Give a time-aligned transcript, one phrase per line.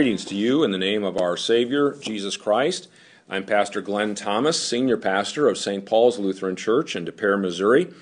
[0.00, 2.88] Greetings to you in the name of our Savior, Jesus Christ.
[3.28, 5.84] I'm Pastor Glenn Thomas, Senior Pastor of St.
[5.84, 7.92] Paul's Lutheran Church in Des Peres, Missouri,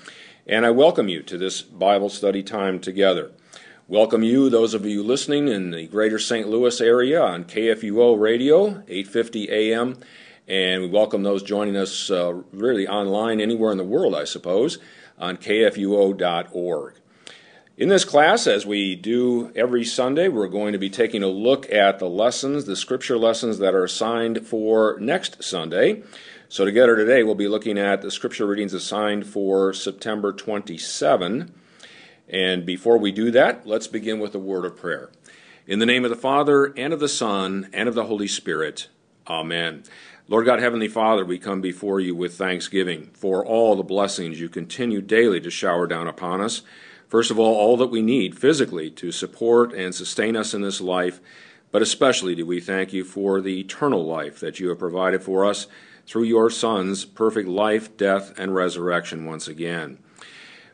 [0.47, 3.33] and I welcome you to this Bible study time together.
[3.89, 6.47] Welcome you, those of you listening in the greater St.
[6.47, 9.97] Louis area on KFUO radio, 850 AM,
[10.47, 14.77] and we welcome those joining us uh, really online anywhere in the world, I suppose,
[15.17, 16.98] on kfuo.org.
[17.79, 21.71] In this class, as we do every Sunday, we're going to be taking a look
[21.71, 26.03] at the lessons, the scripture lessons that are assigned for next Sunday.
[26.49, 31.53] So, together today, we'll be looking at the scripture readings assigned for September 27.
[32.27, 35.09] And before we do that, let's begin with a word of prayer.
[35.65, 38.89] In the name of the Father, and of the Son, and of the Holy Spirit.
[39.25, 39.83] Amen.
[40.27, 44.49] Lord God, Heavenly Father, we come before you with thanksgiving for all the blessings you
[44.49, 46.61] continue daily to shower down upon us.
[47.09, 50.79] First of all, all that we need physically to support and sustain us in this
[50.79, 51.19] life,
[51.71, 55.43] but especially do we thank you for the eternal life that you have provided for
[55.43, 55.65] us
[56.05, 59.97] through your Son's perfect life, death, and resurrection once again.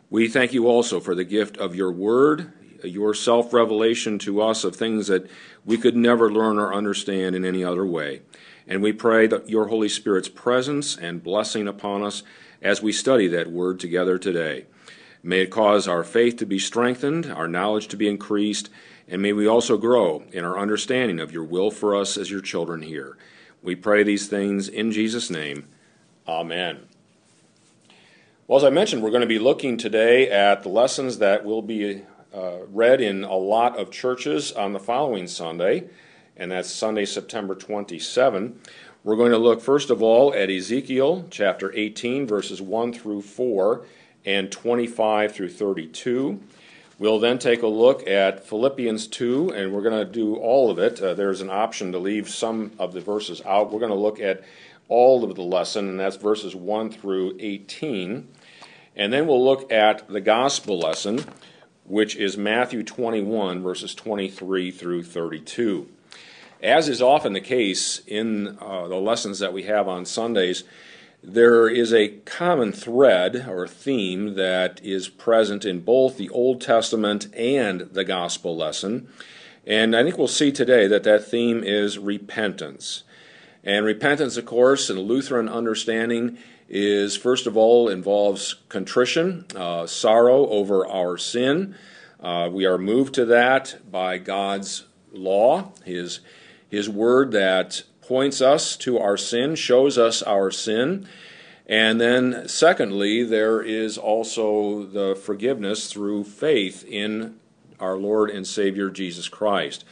[0.09, 2.51] We thank you also for the gift of your word,
[2.83, 5.29] your self revelation to us of things that
[5.63, 8.21] we could never learn or understand in any other way.
[8.67, 12.23] And we pray that your Holy Spirit's presence and blessing upon us
[12.61, 14.65] as we study that word together today.
[15.25, 18.69] May it cause our faith to be strengthened, our knowledge to be increased,
[19.07, 22.41] and may we also grow in our understanding of your will for us as your
[22.41, 23.17] children here.
[23.63, 25.67] We pray these things in Jesus' name.
[26.27, 26.85] Amen.
[28.47, 31.63] Well, as I mentioned, we're going to be looking today at the lessons that will
[31.63, 35.85] be uh, read in a lot of churches on the following Sunday,
[36.37, 38.59] and that's Sunday, September 27.
[39.03, 43.87] We're going to look, first of all, at Ezekiel chapter 18, verses 1 through 4
[44.25, 46.39] and 25 through 32.
[46.97, 50.79] We'll then take a look at Philippians 2, and we're going to do all of
[50.79, 51.01] it.
[51.01, 53.71] Uh, there's an option to leave some of the verses out.
[53.71, 54.43] We're going to look at
[54.87, 58.27] all of the lesson, and that's verses 1 through 18.
[58.95, 61.25] And then we'll look at the gospel lesson,
[61.83, 65.89] which is Matthew 21, verses 23 through 32.
[66.63, 70.63] As is often the case in uh, the lessons that we have on Sundays,
[71.27, 77.33] there is a common thread or theme that is present in both the Old Testament
[77.35, 79.09] and the gospel lesson.
[79.65, 83.03] And I think we'll see today that that theme is repentance.
[83.63, 86.37] And repentance, of course, in Lutheran understanding,
[86.69, 91.75] is first of all involves contrition, uh, sorrow over our sin.
[92.19, 96.19] Uh, we are moved to that by God's law, His,
[96.69, 101.07] His word that points us to our sin, shows us our sin.
[101.67, 107.39] And then, secondly, there is also the forgiveness through faith in
[107.79, 109.83] our Lord and Savior Jesus Christ.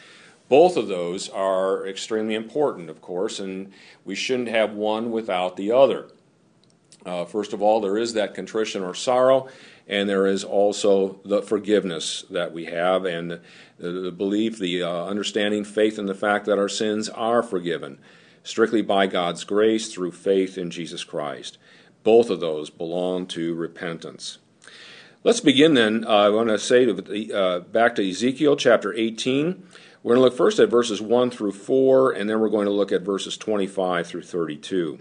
[0.49, 3.71] Both of those are extremely important, of course, and
[4.05, 6.09] we shouldn't have one without the other.
[7.05, 9.47] Uh, first of all, there is that contrition or sorrow,
[9.87, 13.39] and there is also the forgiveness that we have, and
[13.83, 17.99] the, the belief, the uh, understanding, faith in the fact that our sins are forgiven
[18.43, 21.57] strictly by God's grace through faith in Jesus Christ.
[22.03, 24.37] Both of those belong to repentance.
[25.23, 26.03] Let's begin then.
[26.05, 29.65] Uh, I want to say to, uh, back to Ezekiel chapter 18.
[30.03, 32.73] We're going to look first at verses 1 through 4, and then we're going to
[32.73, 34.99] look at verses 25 through 32.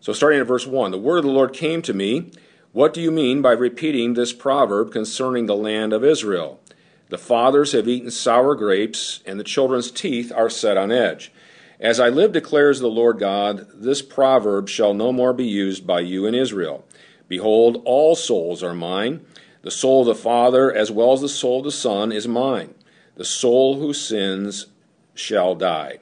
[0.00, 2.30] So, starting at verse 1 The word of the Lord came to me.
[2.72, 6.60] What do you mean by repeating this proverb concerning the land of Israel?
[7.08, 11.32] The fathers have eaten sour grapes, and the children's teeth are set on edge.
[11.78, 16.00] As I live, declares the Lord God, this proverb shall no more be used by
[16.00, 16.84] you in Israel.
[17.28, 19.24] Behold, all souls are mine.
[19.62, 22.74] The soul of the Father, as well as the soul of the Son, is mine.
[23.16, 24.66] The soul who sins
[25.14, 25.98] shall die.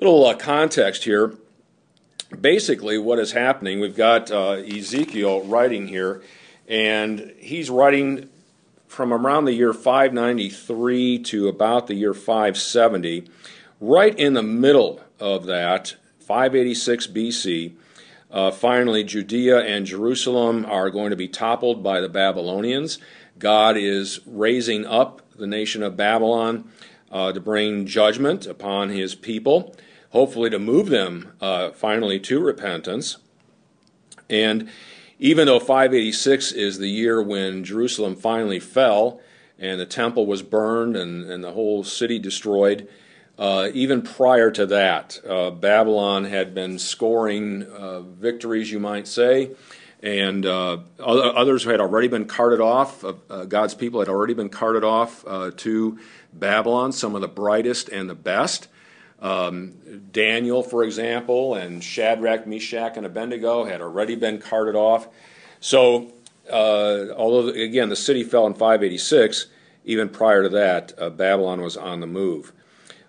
[0.00, 1.34] Little uh, context here.
[2.40, 6.22] Basically, what is happening, we've got uh, Ezekiel writing here,
[6.66, 8.28] and he's writing
[8.86, 13.28] from around the year 593 to about the year 570
[13.80, 17.74] Right in the middle of that, 586 BC,
[18.30, 22.98] uh, finally, Judea and Jerusalem are going to be toppled by the Babylonians.
[23.38, 26.70] God is raising up the nation of Babylon
[27.10, 29.76] uh, to bring judgment upon his people,
[30.10, 33.18] hopefully to move them uh, finally to repentance.
[34.30, 34.70] And
[35.24, 39.22] even though 586 is the year when Jerusalem finally fell
[39.58, 42.90] and the temple was burned and, and the whole city destroyed,
[43.38, 49.52] uh, even prior to that, uh, Babylon had been scoring uh, victories, you might say,
[50.02, 53.02] and uh, others had already been carted off.
[53.02, 55.98] Uh, God's people had already been carted off uh, to
[56.34, 58.68] Babylon, some of the brightest and the best.
[59.24, 59.72] Um,
[60.12, 65.08] Daniel, for example, and Shadrach, Meshach, and Abednego had already been carted off.
[65.60, 66.12] So,
[66.52, 69.46] uh, although, again, the city fell in 586,
[69.86, 72.52] even prior to that, uh, Babylon was on the move.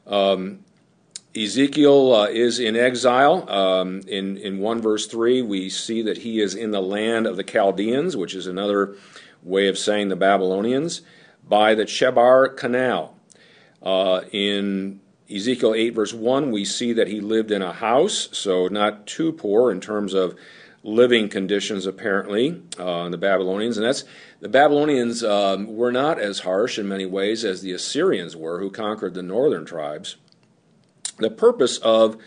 [0.08, 0.60] Um,
[1.36, 3.50] Ezekiel uh, is in exile.
[3.50, 7.36] Um, in, in 1 verse 3, we see that he is in the land of
[7.36, 8.96] the Chaldeans, which is another
[9.44, 11.02] way of saying the Babylonians,
[11.46, 13.12] by the Chebar Canal.
[13.84, 15.02] Uh, in
[15.34, 19.32] Ezekiel 8 verse 1, we see that he lived in a house, so not too
[19.32, 20.36] poor in terms of
[20.84, 23.78] living conditions, apparently, uh, the Babylonians.
[23.78, 24.04] And that's
[24.40, 28.70] the Babylonians um, were not as harsh in many ways as the Assyrians were, who
[28.70, 30.16] conquered the northern tribes.
[31.18, 32.18] The purpose of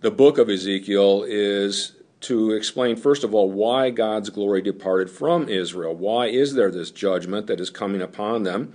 [0.00, 5.48] the book of Ezekiel is to explain, first of all, why God's glory departed from
[5.48, 5.94] Israel.
[5.94, 8.74] Why is there this judgment that is coming upon them?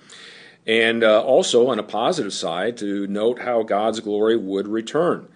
[0.66, 5.28] And uh, also, on a positive side, to note how God's glory would return.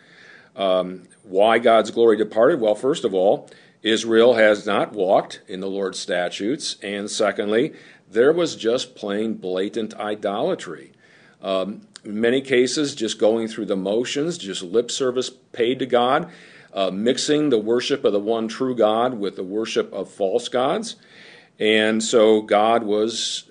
[0.55, 2.61] Um, why God's glory departed?
[2.61, 3.49] Well, first of all,
[3.83, 6.77] Israel has not walked in the Lord's statutes.
[6.81, 7.73] And secondly,
[8.09, 10.93] there was just plain blatant idolatry.
[11.41, 16.31] Um, many cases, just going through the motions, just lip service paid to God,
[16.73, 20.95] uh, mixing the worship of the one true God with the worship of false gods.
[21.59, 23.46] And so God was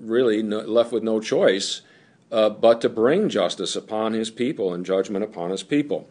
[0.00, 1.82] really no, left with no choice
[2.32, 6.08] uh, but to bring justice upon his people and judgment upon his people.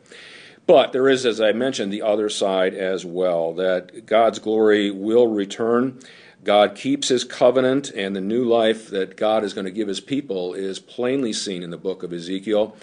[0.66, 5.28] But there is, as I mentioned, the other side as well that God's glory will
[5.28, 6.00] return.
[6.44, 10.00] God keeps his covenant, and the new life that God is going to give his
[10.00, 12.76] people is plainly seen in the book of Ezekiel.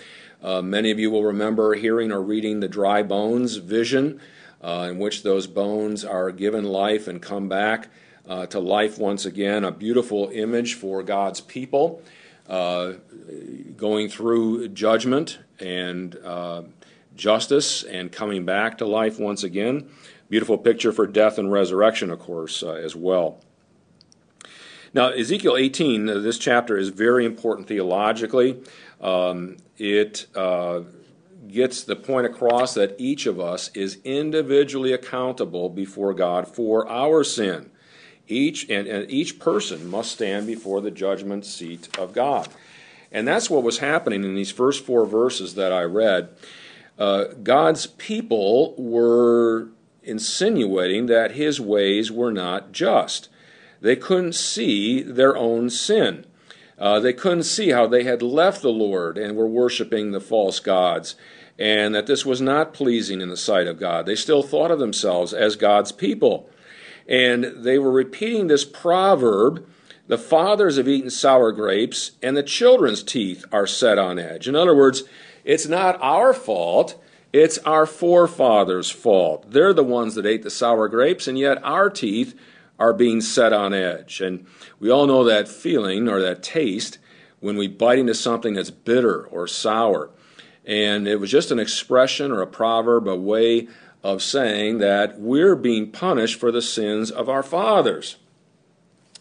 [0.43, 4.21] Uh, many of you will remember hearing or reading the dry bones vision,
[4.63, 7.89] uh, in which those bones are given life and come back
[8.29, 9.65] uh, to life once again.
[9.65, 12.03] A beautiful image for God's people
[12.49, 12.93] uh,
[13.77, 16.63] going through judgment and uh,
[17.15, 19.89] justice and coming back to life once again.
[20.29, 23.41] Beautiful picture for death and resurrection, of course, uh, as well.
[24.93, 28.63] Now, Ezekiel 18, uh, this chapter is very important theologically.
[29.01, 30.27] Um, it
[31.49, 37.23] gets the point across that each of us is individually accountable before God for our
[37.25, 37.71] sin.
[38.29, 42.49] Each and, and each person must stand before the judgment seat of God.
[43.13, 46.29] And that's what was happening in these first four verses that I read.
[46.99, 49.69] Uh, God's people were
[50.03, 53.29] insinuating that his ways were not just.
[53.81, 56.25] They couldn't see their own sin.
[56.79, 60.61] Uh, they couldn't see how they had left the Lord and were worshiping the false
[60.61, 61.15] gods,
[61.59, 64.05] and that this was not pleasing in the sight of God.
[64.05, 66.51] They still thought of themselves as God's people.
[67.09, 69.67] And they were repeating this proverb
[70.09, 74.47] the fathers have eaten sour grapes, and the children's teeth are set on edge.
[74.47, 75.03] In other words,
[75.45, 79.51] it's not our fault, it's our forefathers' fault.
[79.51, 82.39] They're the ones that ate the sour grapes, and yet our teeth
[82.79, 84.21] are being set on edge.
[84.21, 84.47] And
[84.79, 86.99] we all know that feeling or that taste
[87.41, 90.11] when we bite into something that's bitter or sour.
[90.65, 93.69] And it was just an expression or a proverb, a way
[94.03, 98.17] of saying that we're being punished for the sins of our fathers.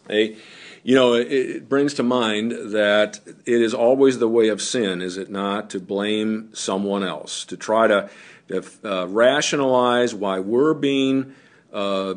[0.08, 0.36] A,
[0.82, 5.02] you know, it, it, brings to mind that it is always the way of sin,
[5.02, 8.08] is it not, to blame someone else, to try to,
[8.48, 11.34] to uh, rationalize why we're being
[11.72, 12.14] uh,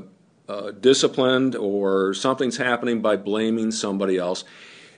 [0.48, 4.44] uh, disciplined or something's happening by blaming somebody else.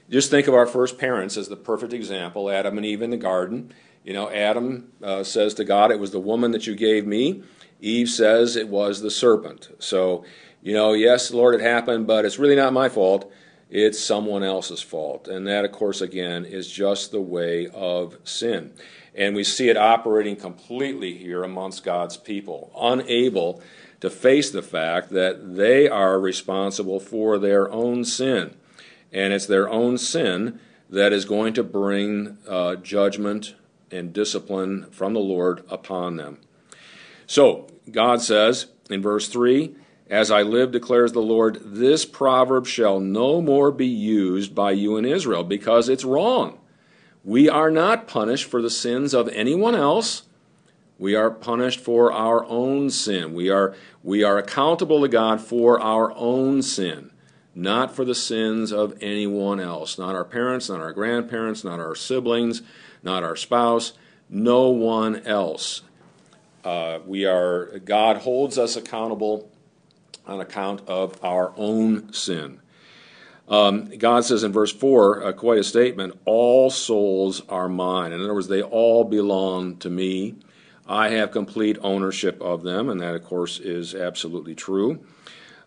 [0.09, 3.17] Just think of our first parents as the perfect example Adam and Eve in the
[3.17, 3.73] garden.
[4.03, 7.43] You know, Adam uh, says to God, It was the woman that you gave me.
[7.81, 9.69] Eve says it was the serpent.
[9.79, 10.23] So,
[10.61, 13.31] you know, yes, Lord, it happened, but it's really not my fault.
[13.69, 15.27] It's someone else's fault.
[15.27, 18.73] And that, of course, again, is just the way of sin.
[19.15, 23.61] And we see it operating completely here amongst God's people, unable
[24.01, 28.55] to face the fact that they are responsible for their own sin.
[29.11, 33.55] And it's their own sin that is going to bring uh, judgment
[33.91, 36.39] and discipline from the Lord upon them.
[37.27, 39.75] So, God says in verse 3
[40.09, 44.97] As I live, declares the Lord, this proverb shall no more be used by you
[44.97, 46.59] in Israel because it's wrong.
[47.23, 50.23] We are not punished for the sins of anyone else
[51.01, 53.33] we are punished for our own sin.
[53.33, 57.10] We are, we are accountable to God for our own sin,
[57.53, 59.97] not for the sins of anyone else.
[59.97, 62.61] Not our parents, not our grandparents, not our siblings,
[63.03, 63.93] not our spouse,
[64.29, 65.81] no one else.
[66.63, 69.49] Uh, we are, God holds us accountable
[70.25, 72.59] on account of our own sin.
[73.49, 78.13] Um, God says in verse 4, uh, quite a statement, all souls are mine.
[78.13, 80.35] In other words, they all belong to me.
[80.87, 85.03] I have complete ownership of them, and that, of course, is absolutely true.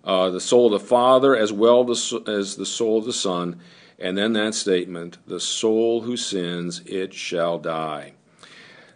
[0.04, 3.58] Uh, the soul of the Father as well as the soul of the Son.
[3.98, 8.12] And then that statement, the soul who sins, it shall die.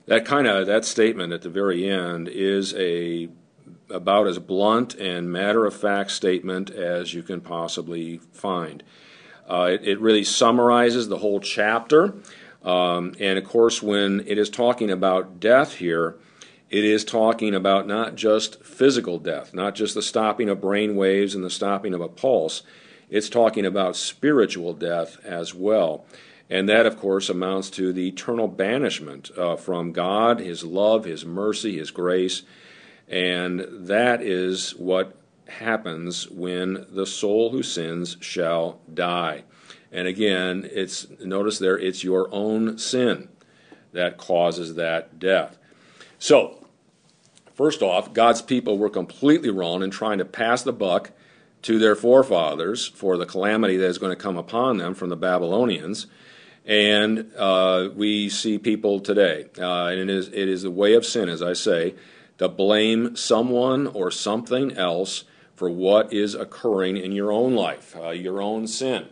[0.07, 3.29] That kind of that statement at the very end is a
[3.91, 8.83] about as blunt and matter of fact statement as you can possibly find.
[9.49, 12.15] Uh, it, it, really summarizes the whole chapter.
[12.63, 16.17] Um, and of course, when it is talking about death here,
[16.71, 21.35] it is talking about not just physical death, not just the stopping of brain waves
[21.35, 22.63] and the stopping of a pulse.
[23.09, 26.05] It's talking about spiritual death as well.
[26.51, 31.25] And that, of course, amounts to the eternal banishment uh, from God, His love, His
[31.25, 32.43] mercy, His grace,
[33.07, 35.17] and that is what
[35.49, 39.45] happens when the soul who sins shall die.
[39.91, 43.29] And again, it's notice there it's your own sin
[43.93, 45.58] that causes that death.
[46.19, 46.67] So,
[47.55, 51.13] first off, God's people were completely wrong in trying to pass the buck
[51.63, 55.17] to their forefathers for the calamity that is going to come upon them from the
[55.17, 56.07] Babylonians.
[56.65, 61.07] And uh, we see people today, uh, and it is, it is the way of
[61.07, 61.95] sin, as I say,
[62.39, 68.11] to blame someone or something else for what is occurring in your own life, uh,
[68.11, 69.09] your own sin.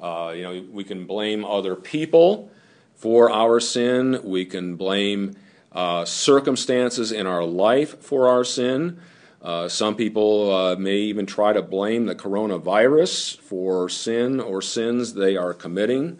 [0.00, 2.50] Uh, you know, we can blame other people
[2.94, 4.20] for our sin.
[4.22, 5.34] We can blame
[5.74, 9.00] uh, circumstances in our life for our sin.
[9.42, 15.14] Uh, some people uh, may even try to blame the coronavirus for sin or sins
[15.14, 16.18] they are committing.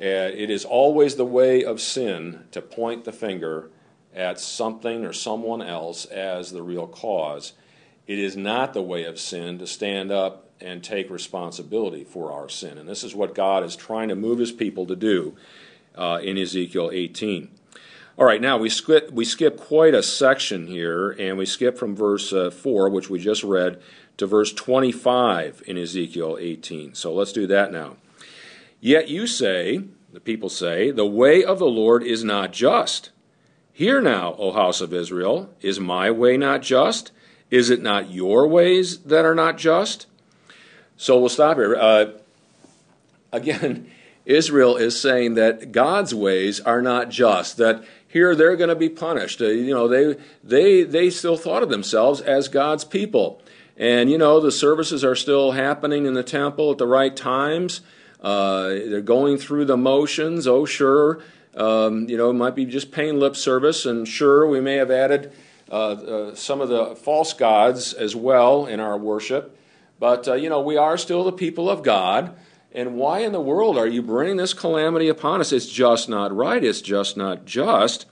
[0.00, 3.70] Uh, it is always the way of sin to point the finger
[4.14, 7.52] at something or someone else as the real cause.
[8.06, 12.48] It is not the way of sin to stand up and take responsibility for our
[12.48, 12.78] sin.
[12.78, 15.36] And this is what God is trying to move his people to do
[15.94, 17.59] uh, in Ezekiel 18.
[18.20, 21.96] All right, now we skip, we skip quite a section here, and we skip from
[21.96, 23.80] verse uh, 4, which we just read,
[24.18, 26.92] to verse 25 in Ezekiel 18.
[26.92, 27.96] So let's do that now.
[28.78, 33.08] Yet you say, the people say, the way of the Lord is not just.
[33.72, 37.12] Hear now, O house of Israel, is my way not just?
[37.50, 40.04] Is it not your ways that are not just?
[40.98, 41.74] So we'll stop here.
[41.74, 42.10] Uh,
[43.32, 43.90] again,
[44.26, 48.88] Israel is saying that God's ways are not just, that here they're going to be
[48.88, 49.40] punished.
[49.40, 53.40] Uh, you know, they, they, they still thought of themselves as God's people.
[53.76, 57.80] And, you know, the services are still happening in the temple at the right times.
[58.20, 60.46] Uh, they're going through the motions.
[60.46, 61.22] Oh, sure,
[61.56, 64.90] um, you know, it might be just paying lip service, and sure, we may have
[64.90, 65.32] added
[65.70, 69.56] uh, uh, some of the false gods as well in our worship,
[69.98, 72.36] but, uh, you know, we are still the people of God.
[72.72, 75.52] And why in the world are you bringing this calamity upon us?
[75.52, 76.62] It's just not right.
[76.62, 78.06] It's just not just.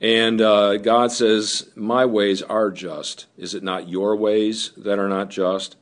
[0.00, 3.26] And uh, God says, My ways are just.
[3.36, 5.76] Is it not your ways that are not just?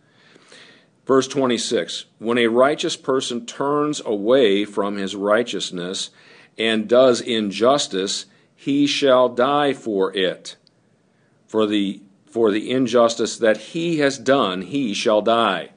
[1.07, 6.11] Verse 26 When a righteous person turns away from his righteousness
[6.57, 10.57] and does injustice, he shall die for it.
[11.47, 15.71] For the, for the injustice that he has done, he shall die.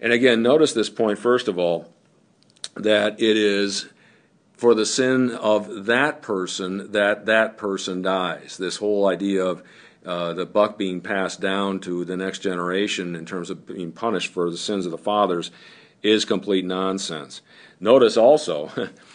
[0.00, 1.92] And again, notice this point, first of all,
[2.74, 3.88] that it is
[4.60, 8.56] for the sin of that person that that person dies.
[8.56, 9.62] This whole idea of
[10.04, 14.32] uh, the buck being passed down to the next generation in terms of being punished
[14.32, 15.50] for the sins of the fathers
[16.02, 17.42] is complete nonsense.
[17.78, 18.70] Notice also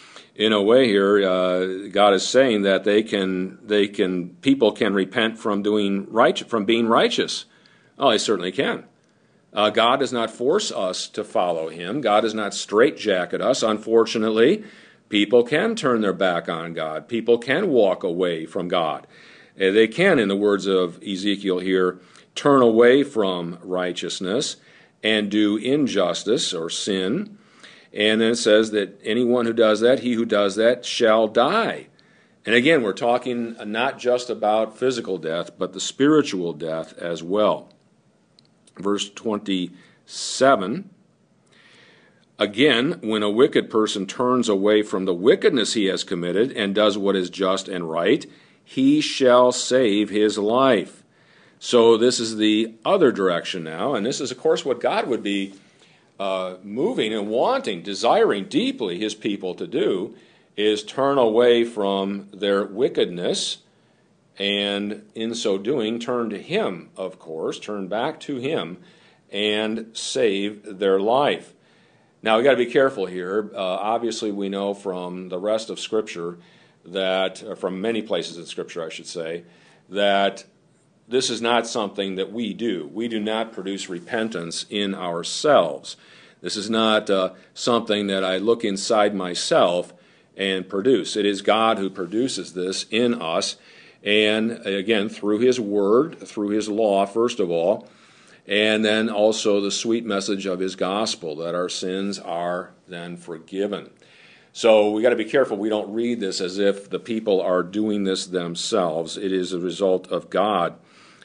[0.35, 4.93] in a way here, uh, God is saying that they can, they can, people can
[4.93, 7.45] repent from doing right, from being righteous.
[7.97, 8.85] Oh, they certainly can.
[9.55, 12.01] Uh, God does not force us to follow Him.
[12.01, 13.63] God does not straitjacket us.
[13.63, 14.65] Unfortunately,
[15.07, 17.07] people can turn their back on God.
[17.07, 19.07] People can walk away from God.
[19.55, 22.01] Uh, they can, in the words of Ezekiel here,
[22.35, 24.57] turn away from righteousness
[25.01, 27.37] and do injustice or sin.
[27.93, 31.87] And then it says that anyone who does that, he who does that, shall die.
[32.45, 37.71] And again, we're talking not just about physical death, but the spiritual death as well.
[38.77, 40.89] Verse 27
[42.37, 46.97] Again, when a wicked person turns away from the wickedness he has committed and does
[46.97, 48.25] what is just and right,
[48.63, 51.03] he shall save his life.
[51.59, 55.23] So, this is the other direction now, and this is, of course, what God would
[55.23, 55.53] be
[56.19, 60.15] uh, moving and wanting, desiring deeply his people to do
[60.57, 63.59] is turn away from their wickedness
[64.37, 68.77] and in so doing, turn to Him, of course, turn back to Him,
[69.31, 71.53] and save their life.
[72.21, 73.51] Now, we've got to be careful here.
[73.53, 76.37] Uh, obviously, we know from the rest of Scripture
[76.85, 79.43] that, from many places in Scripture, I should say,
[79.89, 80.45] that
[81.07, 82.89] this is not something that we do.
[82.91, 85.97] We do not produce repentance in ourselves.
[86.41, 89.93] This is not uh, something that I look inside myself
[90.35, 91.15] and produce.
[91.15, 93.55] It is God who produces this in us,
[94.05, 97.89] and again, through His Word, through His law, first of all,
[98.47, 103.89] and then also the sweet message of His gospel that our sins are then forgiven.
[104.53, 107.63] So we got to be careful we don't read this as if the people are
[107.63, 109.17] doing this themselves.
[109.17, 110.77] It is a result of God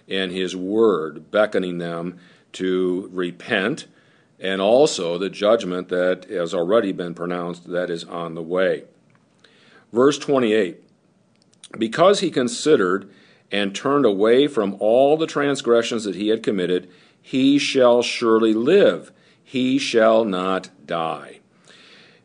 [0.09, 2.19] and His Word beckoning them
[2.53, 3.87] to repent,
[4.40, 8.85] and also the judgment that has already been pronounced that is on the way.
[9.93, 10.83] Verse 28
[11.78, 13.11] Because he considered
[13.50, 19.12] and turned away from all the transgressions that he had committed, he shall surely live,
[19.42, 21.40] he shall not die.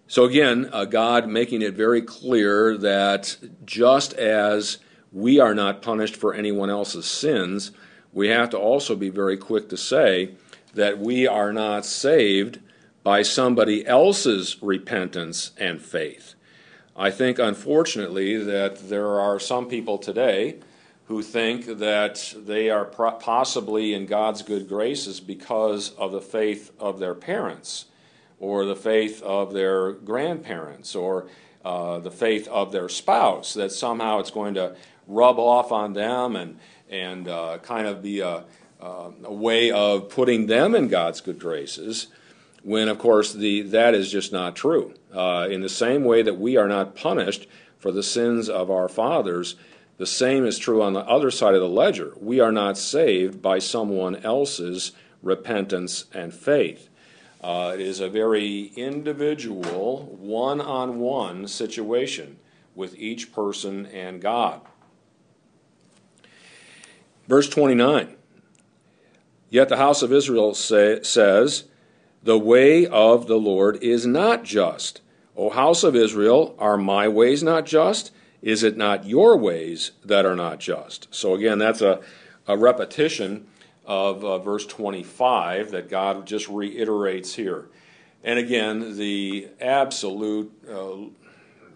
[0.08, 4.77] So, again, uh, God making it very clear that just as
[5.12, 7.71] we are not punished for anyone else's sins,
[8.13, 10.36] we have to also be very quick to say
[10.75, 12.60] that we are not saved
[13.03, 16.35] by somebody else's repentance and faith.
[16.95, 20.60] I think, unfortunately, that there are some people today
[21.08, 26.99] who think that they are possibly in God's good graces because of the faith of
[26.99, 27.86] their parents,
[28.39, 31.27] or the faith of their grandparents, or
[31.65, 36.36] uh, the faith of their spouse, that somehow it's going to rub off on them
[36.36, 36.58] and,
[36.89, 38.45] and uh, kind of be a,
[38.81, 42.08] uh, a way of putting them in God's good graces
[42.63, 44.93] when of course the, that is just not true.
[45.15, 47.47] Uh, in the same way that we are not punished
[47.78, 49.56] for the sins of our fathers,
[49.97, 52.13] the same is true on the other side of the ledger.
[52.19, 54.91] We are not saved by someone else's
[55.23, 56.89] repentance and faith.
[57.41, 62.38] Uh, it is a very individual, one on one situation
[62.73, 64.62] with each person and God.
[67.28, 68.15] Verse 29
[69.49, 71.65] Yet the house of Israel say, says,
[72.23, 75.01] the way of the Lord is not just.
[75.38, 78.12] O house of Israel, are my ways not just?
[78.41, 81.13] Is it not your ways that are not just?
[81.13, 82.00] So, again, that's a,
[82.48, 83.48] a repetition
[83.86, 87.67] of uh, verse 25 that God just reiterates here.
[88.24, 90.95] And again, the absolute uh,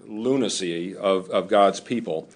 [0.07, 2.29] lunacy of, of God's people,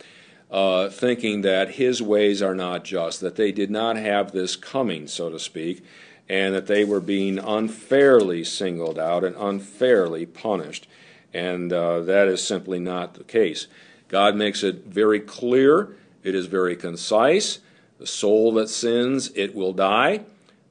[0.51, 5.07] uh, thinking that his ways are not just, that they did not have this coming,
[5.07, 5.83] so to speak,
[6.29, 10.87] and that they were being unfairly singled out and unfairly punished.
[11.33, 13.67] And uh, that is simply not the case.
[14.07, 17.59] God makes it very clear, it is very concise.
[17.99, 20.25] The soul that sins, it will die.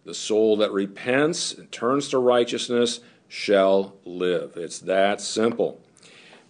[0.04, 4.56] The soul that repents and turns to righteousness shall live.
[4.56, 5.80] It's that simple.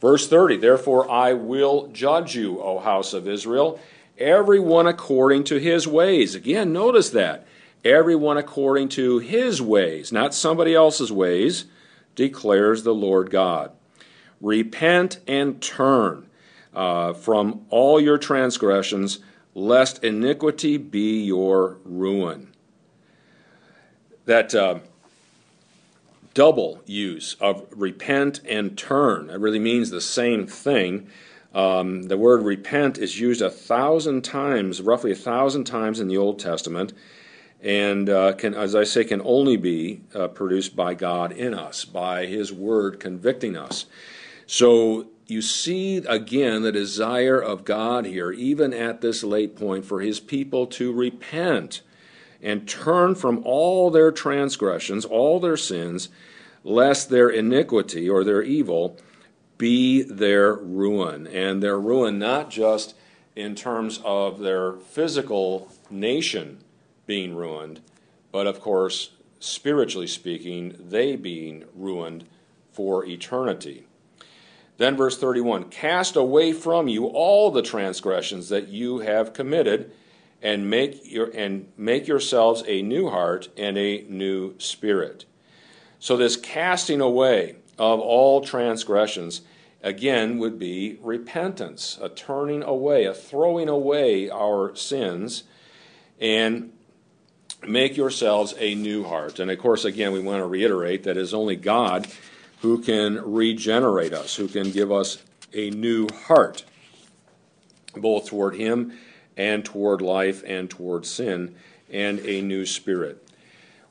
[0.00, 3.78] Verse 30 Therefore I will judge you, O house of Israel,
[4.18, 6.34] everyone according to his ways.
[6.34, 7.46] Again, notice that
[7.84, 11.66] everyone according to his ways, not somebody else's ways,
[12.14, 13.70] declares the Lord God.
[14.42, 16.28] Repent and turn
[16.74, 19.20] uh, from all your transgressions,
[19.54, 22.52] lest iniquity be your ruin.
[24.26, 24.80] That uh,
[26.34, 31.08] double use of repent and turn, it really means the same thing.
[31.54, 36.18] Um, the word repent is used a thousand times, roughly a thousand times in the
[36.18, 36.92] Old Testament
[37.62, 41.84] and uh, can, as I say, can only be uh, produced by God in us,
[41.84, 43.86] by His Word convicting us.
[44.46, 50.00] So you see again the desire of God here, even at this late point, for
[50.00, 51.82] His people to repent
[52.42, 56.08] and turn from all their transgressions, all their sins,
[56.64, 58.98] lest their iniquity or their evil
[59.58, 61.26] be their ruin.
[61.26, 62.94] And their ruin not just
[63.36, 66.58] in terms of their physical nation
[67.06, 67.80] being ruined,
[68.32, 72.24] but of course, spiritually speaking, they being ruined
[72.72, 73.86] for eternity.
[74.78, 79.92] Then, verse 31 Cast away from you all the transgressions that you have committed,
[80.40, 85.24] and make, your, and make yourselves a new heart and a new spirit.
[86.00, 89.42] So, this casting away of all transgressions,
[89.82, 95.44] again, would be repentance, a turning away, a throwing away our sins,
[96.20, 96.72] and
[97.66, 99.38] make yourselves a new heart.
[99.38, 102.08] And of course, again, we want to reiterate that it is only God
[102.62, 105.18] who can regenerate us, who can give us
[105.52, 106.64] a new heart,
[107.96, 108.92] both toward Him
[109.36, 111.54] and toward life and toward sin,
[111.90, 113.28] and a new spirit.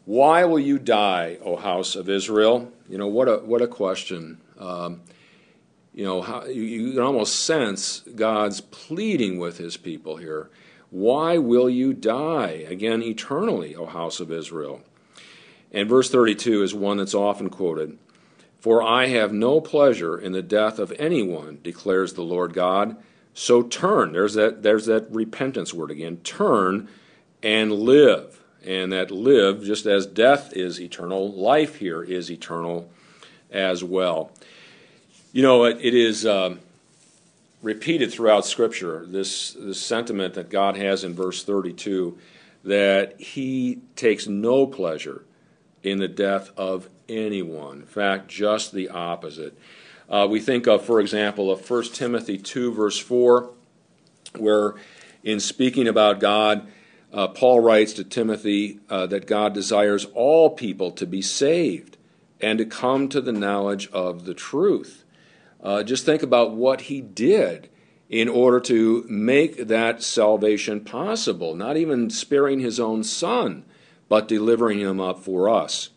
[0.06, 2.72] Why will you die, O house of Israel?
[2.90, 4.40] You know, what a, what a question.
[4.58, 5.02] Um,
[5.94, 10.50] you know, how, you, you can almost sense God's pleading with his people here.
[10.90, 12.66] Why will you die?
[12.70, 14.82] Again, eternally, O house of Israel.
[15.72, 17.98] And verse 32 is one that's often quoted.
[18.62, 22.96] For I have no pleasure in the death of anyone, declares the Lord God.
[23.34, 26.88] So turn, there's that, there's that repentance word again, turn
[27.42, 28.40] and live.
[28.64, 32.88] And that live, just as death is eternal, life here is eternal
[33.50, 34.32] as well.
[35.34, 36.58] You know, it, it is uh,
[37.64, 42.16] repeated throughout Scripture, this, this sentiment that God has in verse 32
[42.64, 45.26] that He takes no pleasure
[45.82, 47.82] in the death of anyone.
[47.82, 49.58] In fact, just the opposite.
[50.10, 53.50] Uh, we think of, for example, of 1 Timothy 2, verse 4,
[54.38, 54.76] where
[55.24, 56.68] in speaking about God,
[57.14, 61.98] uh, Paul writes to Timothy uh, that God desires all people to be saved
[62.40, 65.04] and to come to the knowledge of the truth.
[65.62, 67.70] Uh, just think about what he did
[68.10, 73.64] in order to make that salvation possible, not even sparing his own son,
[74.10, 75.91] but delivering him up for us.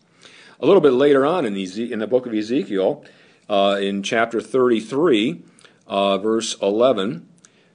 [0.59, 3.03] A little bit later on in, Eze- in the book of Ezekiel,
[3.49, 5.43] uh, in chapter 33,
[5.87, 7.27] uh, verse 11,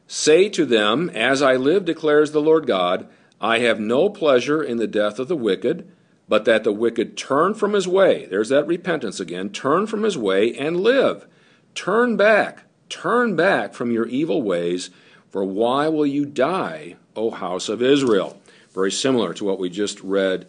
[0.07, 3.07] Say to them, As I live, declares the Lord God,
[3.41, 5.91] I have no pleasure in the death of the wicked,
[6.29, 8.27] but that the wicked turn from his way.
[8.27, 9.51] There's that repentance again.
[9.51, 11.27] Turn from his way and live.
[11.75, 14.91] Turn back, turn back from your evil ways,
[15.29, 18.41] for why will you die, O house of Israel?
[18.73, 20.47] Very similar to what we just read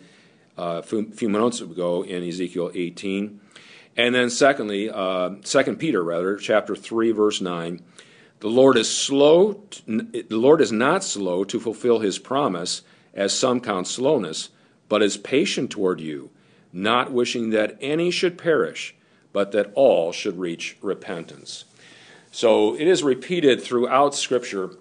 [0.62, 3.40] a few minutes ago in Ezekiel 18.
[3.98, 7.82] And then, secondly, uh, Second Peter, rather, chapter three, verse nine,
[8.40, 9.54] the Lord is slow.
[9.54, 14.50] To, the Lord is not slow to fulfill His promise, as some count slowness,
[14.88, 16.30] but is patient toward you,
[16.72, 18.96] not wishing that any should perish,
[19.34, 21.66] but that all should reach repentance.
[22.32, 24.72] So it is repeated throughout Scripture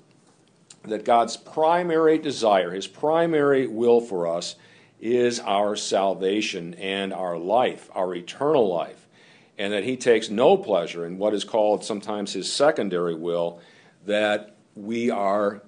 [0.85, 4.55] that God's primary desire, His primary will for us,
[5.01, 9.07] is our salvation and our life, our eternal life,
[9.59, 13.61] and that He takes no pleasure in what is called sometimes His secondary will,
[14.07, 15.63] that we are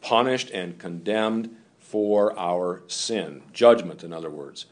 [0.00, 4.66] punished and condemned for our sin, judgment, in other words.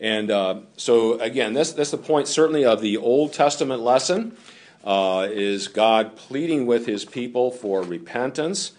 [0.00, 4.36] And uh, so, again, that's, that's the point certainly of the Old Testament lesson.
[4.84, 8.72] Uh, is God pleading with his people for repentance,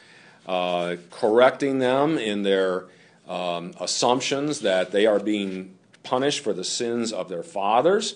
[0.48, 2.86] uh, correcting them in their
[3.30, 8.16] um, assumptions that they are being punished for the sins of their fathers,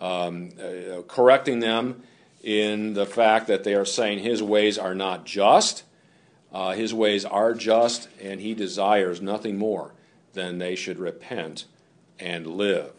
[0.00, 2.02] um, uh, correcting them
[2.42, 5.82] in the fact that they are saying his ways are not just.
[6.52, 9.92] Uh, his ways are just, and he desires nothing more
[10.34, 11.64] than they should repent
[12.20, 12.92] and live.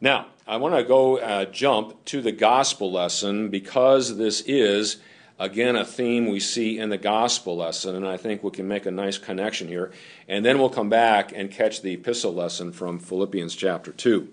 [0.00, 4.98] Now, I want to go uh, jump to the gospel lesson because this is,
[5.38, 8.86] again, a theme we see in the gospel lesson, and I think we can make
[8.86, 9.92] a nice connection here.
[10.28, 14.28] And then we'll come back and catch the epistle lesson from Philippians chapter 2.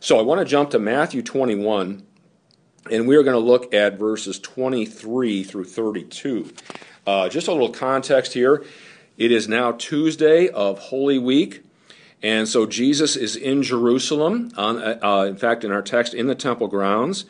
[0.00, 2.04] So I want to jump to Matthew 21,
[2.90, 6.52] and we are going to look at verses 23 through 32.
[7.06, 8.64] Uh, just a little context here.
[9.16, 11.64] It is now Tuesday of Holy Week.
[12.22, 16.34] And so Jesus is in Jerusalem, on, uh, in fact, in our text, in the
[16.34, 17.24] temple grounds.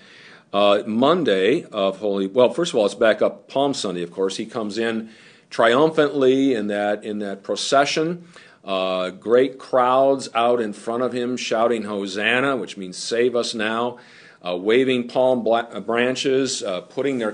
[0.50, 4.38] Uh, Monday of Holy, well, first of all, it's back up Palm Sunday, of course.
[4.38, 5.10] He comes in
[5.50, 8.26] triumphantly in that, in that procession.
[8.64, 13.98] Uh, great crowds out in front of him shouting Hosanna, which means save us now,
[14.46, 17.32] uh, waving palm uh, branches, uh, putting their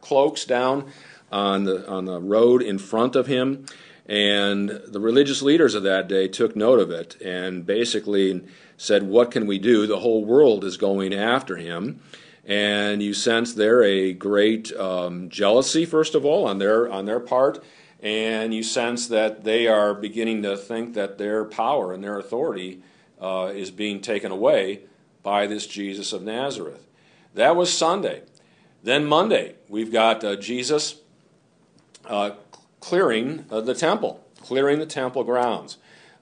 [0.00, 0.90] cloaks down
[1.32, 3.66] on the, on the road in front of him.
[4.06, 8.42] And the religious leaders of that day took note of it and basically
[8.76, 9.86] said, What can we do?
[9.86, 12.00] The whole world is going after him.
[12.48, 17.20] And you sense there a great um, jealousy, first of all, on their, on their
[17.20, 17.62] part.
[18.00, 22.80] And you sense that they are beginning to think that their power and their authority
[23.20, 24.80] uh, is being taken away
[25.22, 26.86] by this Jesus of Nazareth.
[27.34, 28.22] That was Sunday.
[28.82, 30.96] Then Monday, we've got uh, Jesus
[32.06, 32.30] uh,
[32.80, 35.76] clearing uh, the temple, clearing the temple grounds.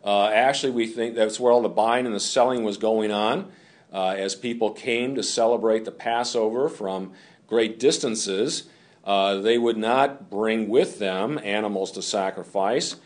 [0.04, 3.52] Uh, actually, we think that's where all the buying and the selling was going on
[3.96, 7.12] uh, as people came to celebrate the Passover from
[7.46, 8.64] great distances.
[9.02, 12.96] Uh, they would not bring with them animals to sacrifice,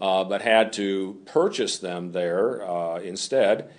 [0.00, 3.70] uh, but had to purchase them there uh, instead.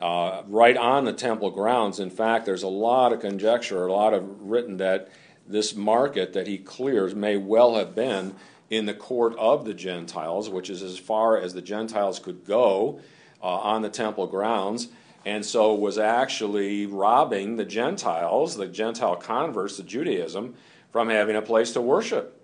[0.00, 2.00] right on the temple grounds.
[2.00, 5.10] In fact, there's a lot of conjecture, a lot of written that
[5.46, 8.34] this market that he clears may well have been
[8.70, 13.00] in the court of the Gentiles, which is as far as the Gentiles could go
[13.42, 14.88] uh, on the temple grounds,
[15.26, 20.54] and so was actually robbing the Gentiles, the Gentile converts to Judaism,
[20.92, 22.40] from having a place to worship.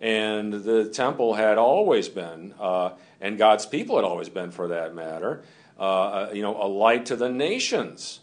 [0.00, 4.94] And the temple had always been, uh, and God's people had always been, for that
[4.94, 5.42] matter,
[5.78, 8.20] uh, you know, a light to the nations,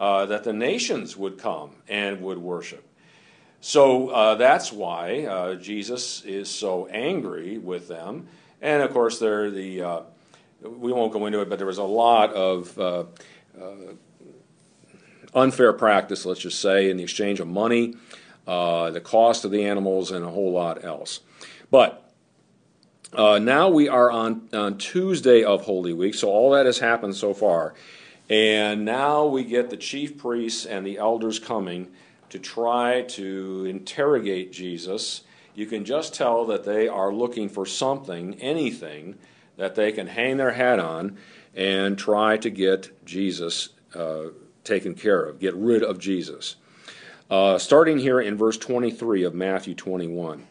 [0.00, 2.84] uh, that the nations would come and would worship.
[3.60, 8.26] So uh, that's why uh, Jesus is so angry with them.
[8.60, 10.00] And of course, there the uh,
[10.64, 13.04] we won't go into it, but there was a lot of uh, uh,
[15.34, 17.94] unfair practice, let's just say, in the exchange of money,
[18.46, 21.20] uh, the cost of the animals, and a whole lot else.
[21.70, 22.00] But
[23.16, 27.34] now we are on, on Tuesday of Holy Week, so all that has happened so
[27.34, 27.74] far.
[28.30, 31.90] And now we get the chief priests and the elders coming
[32.34, 35.22] to try to interrogate Jesus,
[35.54, 39.16] you can just tell that they are looking for something, anything,
[39.56, 41.16] that they can hang their hat on
[41.54, 44.24] and try to get Jesus uh,
[44.64, 46.56] taken care of, get rid of Jesus.
[47.30, 50.46] Uh, starting here in verse 23 of Matthew 21.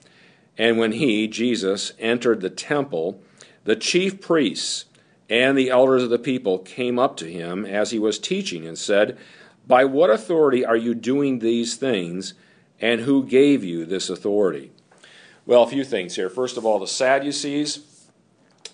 [0.58, 3.22] And when he, Jesus, entered the temple,
[3.63, 4.86] the chief priests
[5.30, 8.78] and the elders of the people came up to him as he was teaching and
[8.78, 9.18] said,
[9.66, 12.34] by what authority are you doing these things,
[12.82, 14.72] and who gave you this authority?
[15.46, 16.30] Well, a few things here.
[16.30, 17.80] First of all, the Sadducees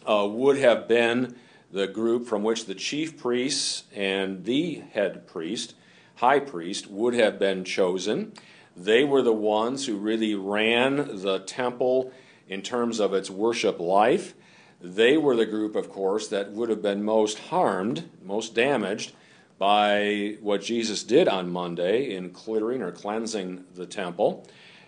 [0.08, 1.36] uh, would have been
[1.72, 5.76] the group from which the chief priests and the head priest,
[6.16, 8.34] high priest, would have been chosen.
[8.76, 12.12] They were the ones who really ran the temple
[12.48, 14.34] in terms of its worship life.
[14.82, 19.14] They were the group, of course, that would have been most harmed, most damaged
[19.58, 24.48] by what Jesus did on Monday in clearing or cleansing the temple.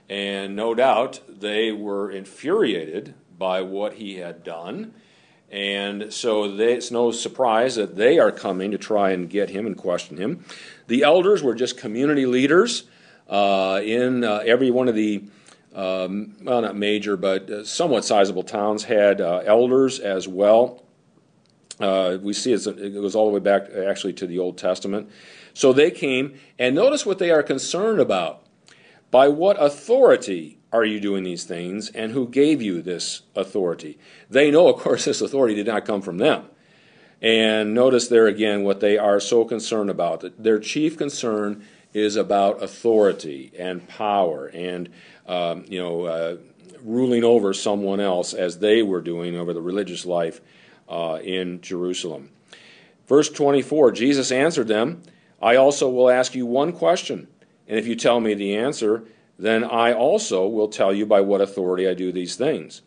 [0.09, 4.93] And no doubt they were infuriated by what he had done.
[5.51, 9.65] And so they, it's no surprise that they are coming to try and get him
[9.65, 10.45] and question him.
[10.87, 12.83] The elders were just community leaders
[13.27, 15.23] uh, in uh, every one of the,
[15.75, 20.83] um, well, not major, but uh, somewhat sizable towns had uh, elders as well.
[21.81, 25.09] Uh, we see it goes all the way back actually to the Old Testament.
[25.53, 28.40] So they came, and notice what they are concerned about.
[29.11, 33.99] By what authority are you doing these things, and who gave you this authority?
[34.29, 36.45] They know, of course, this authority did not come from them.
[37.21, 40.23] And notice there again what they are so concerned about.
[40.41, 44.89] Their chief concern is about authority and power and,
[45.27, 46.37] um, you know, uh,
[46.83, 50.41] ruling over someone else as they were doing over the religious life
[50.89, 52.31] uh, in Jerusalem.
[53.07, 55.03] Verse 24 Jesus answered them,
[55.41, 57.27] I also will ask you one question,
[57.71, 59.05] and if you tell me the answer,
[59.39, 62.81] then I also will tell you by what authority I do these things.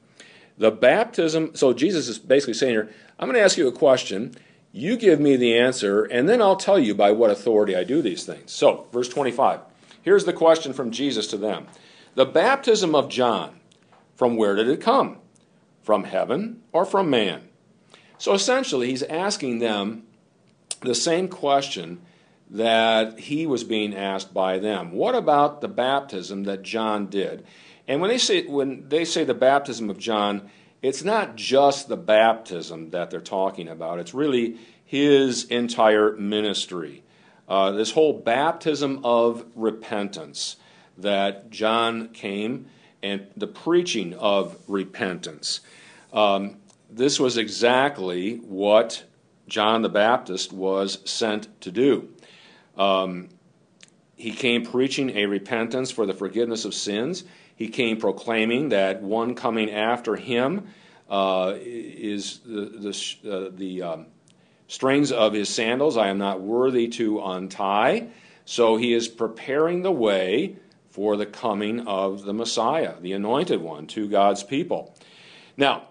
[0.59, 4.35] The baptism, so Jesus is basically saying here, I'm going to ask you a question.
[4.73, 8.03] You give me the answer, and then I'll tell you by what authority I do
[8.03, 8.53] these things.
[8.53, 9.61] So, verse 25.
[10.03, 11.67] Here's the question from Jesus to them
[12.15, 13.61] The baptism of John,
[14.17, 15.17] from where did it come?
[15.83, 17.49] From heaven or from man?
[18.19, 20.03] So essentially, he's asking them
[20.83, 22.03] the same question
[22.51, 24.93] that he was being asked by them.
[24.93, 27.45] What about the baptism that John did?
[27.89, 30.51] And when they say when they say the baptism of John,
[30.83, 33.99] it's not just the baptism that they're talking about.
[33.99, 37.03] It's really his entire ministry.
[37.49, 40.57] Uh, this whole baptism of repentance
[40.97, 42.67] that John came
[43.03, 45.61] and the preaching of repentance.
[46.13, 46.57] Um,
[46.91, 49.05] this was exactly what
[49.47, 52.09] John the Baptist was sent to do.
[52.77, 53.29] Um,
[54.17, 57.25] he came preaching a repentance for the forgiveness of sins.
[57.57, 60.69] He came proclaiming that one coming after him
[61.09, 64.07] uh, is the, the, uh, the um,
[64.69, 68.09] strings of his sandals I am not worthy to untie.
[68.45, 70.57] So he is preparing the way
[70.91, 74.95] for the coming of the Messiah, the anointed one, to God's people.
[75.57, 75.89] Now,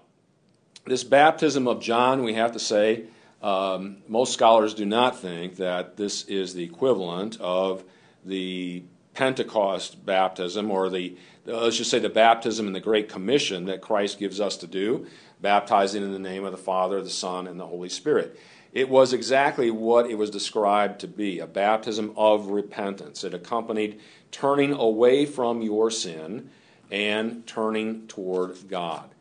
[0.86, 3.06] this baptism of John, we have to say,
[3.44, 7.84] um, most scholars do not think that this is the equivalent of
[8.24, 13.82] the Pentecost baptism or the, let's just say, the baptism and the Great Commission that
[13.82, 15.08] Christ gives us to do,
[15.42, 18.40] baptizing in the name of the Father, the Son, and the Holy Spirit.
[18.72, 23.24] It was exactly what it was described to be a baptism of repentance.
[23.24, 24.00] It accompanied
[24.32, 26.50] turning away from your sin
[26.90, 29.13] and turning toward God.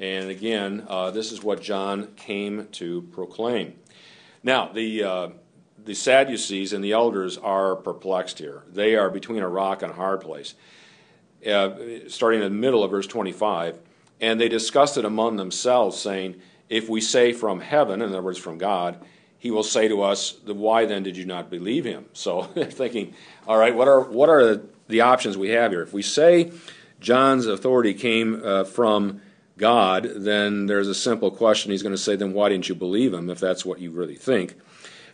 [0.00, 3.74] And again, uh, this is what John came to proclaim.
[4.42, 5.28] Now, the, uh,
[5.84, 8.64] the Sadducees and the elders are perplexed here.
[8.72, 10.54] They are between a rock and a hard place.
[11.46, 11.70] Uh,
[12.08, 13.78] starting in the middle of verse 25,
[14.22, 16.36] and they discussed it among themselves, saying,
[16.70, 18.98] If we say from heaven, in other words, from God,
[19.38, 22.06] he will say to us, Why then did you not believe him?
[22.14, 23.14] So they're thinking,
[23.46, 25.82] All right, what are, what are the options we have here?
[25.82, 26.52] If we say
[27.00, 29.20] John's authority came uh, from
[29.60, 31.70] God, then there's a simple question.
[31.70, 34.16] He's going to say, Then why didn't you believe him, if that's what you really
[34.16, 34.56] think?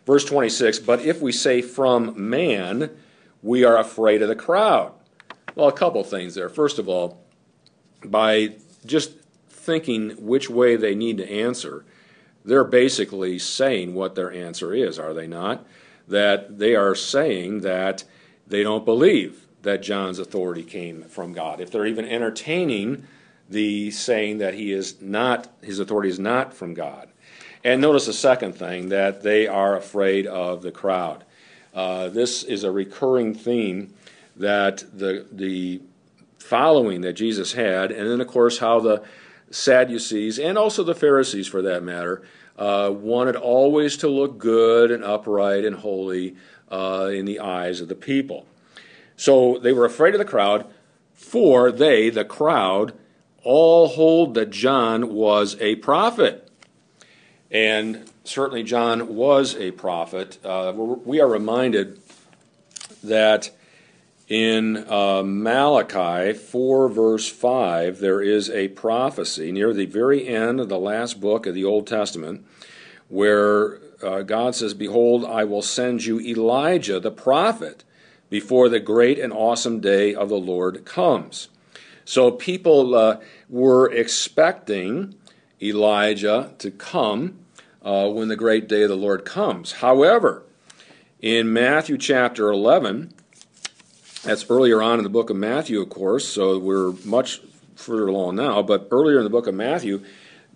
[0.06, 2.90] Verse 26 But if we say from man,
[3.42, 4.92] we are afraid of the crowd.
[5.56, 6.48] Well, a couple things there.
[6.48, 7.24] First of all,
[8.04, 8.54] by
[8.87, 11.85] just thinking which way they need to answer,
[12.44, 15.66] they're basically saying what their answer is, are they not?
[16.06, 18.04] That they are saying that
[18.46, 21.61] they don't believe that John's authority came from God.
[21.61, 23.09] If they're even entertaining
[23.48, 27.09] the saying that he is not his authority is not from God.
[27.64, 31.24] And notice the second thing that they are afraid of the crowd.
[31.74, 33.94] Uh, this is a recurring theme
[34.37, 35.80] that the the
[36.38, 39.02] following that Jesus had, and then of course how the
[39.50, 42.22] Sadducees and also the Pharisees, for that matter,
[42.59, 46.37] uh, wanted always to look good and upright and holy
[46.70, 48.46] uh, in the eyes of the people.
[49.16, 50.66] So they were afraid of the crowd,
[51.14, 52.92] for they, the crowd,
[53.46, 56.50] all hold that John was a prophet.
[57.48, 60.44] And certainly John was a prophet.
[60.44, 62.00] Uh, we are reminded
[63.04, 63.50] that
[64.28, 70.68] in uh, Malachi 4, verse 5, there is a prophecy near the very end of
[70.68, 72.44] the last book of the Old Testament
[73.09, 77.85] where uh, God says, Behold, I will send you Elijah the prophet
[78.28, 81.46] before the great and awesome day of the Lord comes.
[82.07, 85.16] So people uh, were expecting
[85.61, 87.38] Elijah to come
[87.83, 89.73] uh, when the great day of the Lord comes.
[89.73, 90.45] However,
[91.21, 93.12] in Matthew chapter 11,
[94.23, 97.40] that's earlier on in the book of Matthew, of course, so we're much
[97.75, 98.62] further along now.
[98.62, 100.05] But earlier in the book of Matthew,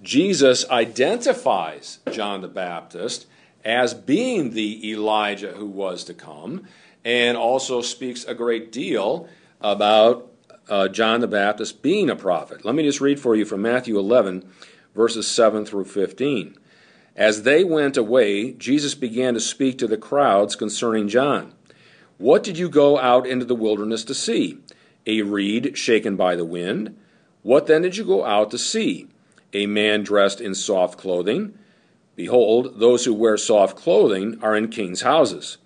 [0.02, 3.26] Jesus identifies John the Baptist
[3.64, 6.68] as being the Elijah who was to come,
[7.04, 9.28] and also speaks a great deal
[9.60, 10.29] about
[10.70, 12.64] uh, John the Baptist being a prophet.
[12.64, 14.48] Let me just read for you from Matthew 11,
[14.94, 16.56] verses 7 through 15.
[17.16, 21.52] As they went away, Jesus began to speak to the crowds concerning John.
[22.18, 24.58] What did you go out into the wilderness to see?
[25.06, 26.96] A reed shaken by the wind?
[27.42, 29.08] What then did you go out to see?
[29.52, 31.58] A man dressed in soft clothing?
[32.14, 35.58] Behold, those who wear soft clothing are in kings' houses.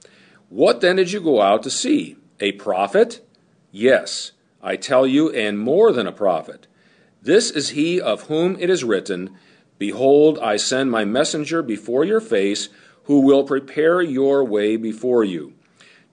[0.49, 2.17] What then did you go out to see?
[2.41, 3.27] A prophet?
[3.73, 4.33] Yes,
[4.65, 6.67] I tell you, and more than a prophet.
[7.21, 9.37] This is he of whom it is written,
[9.79, 12.71] Behold, I send my messenger before your face,
[13.05, 15.53] who will prepare your way before you.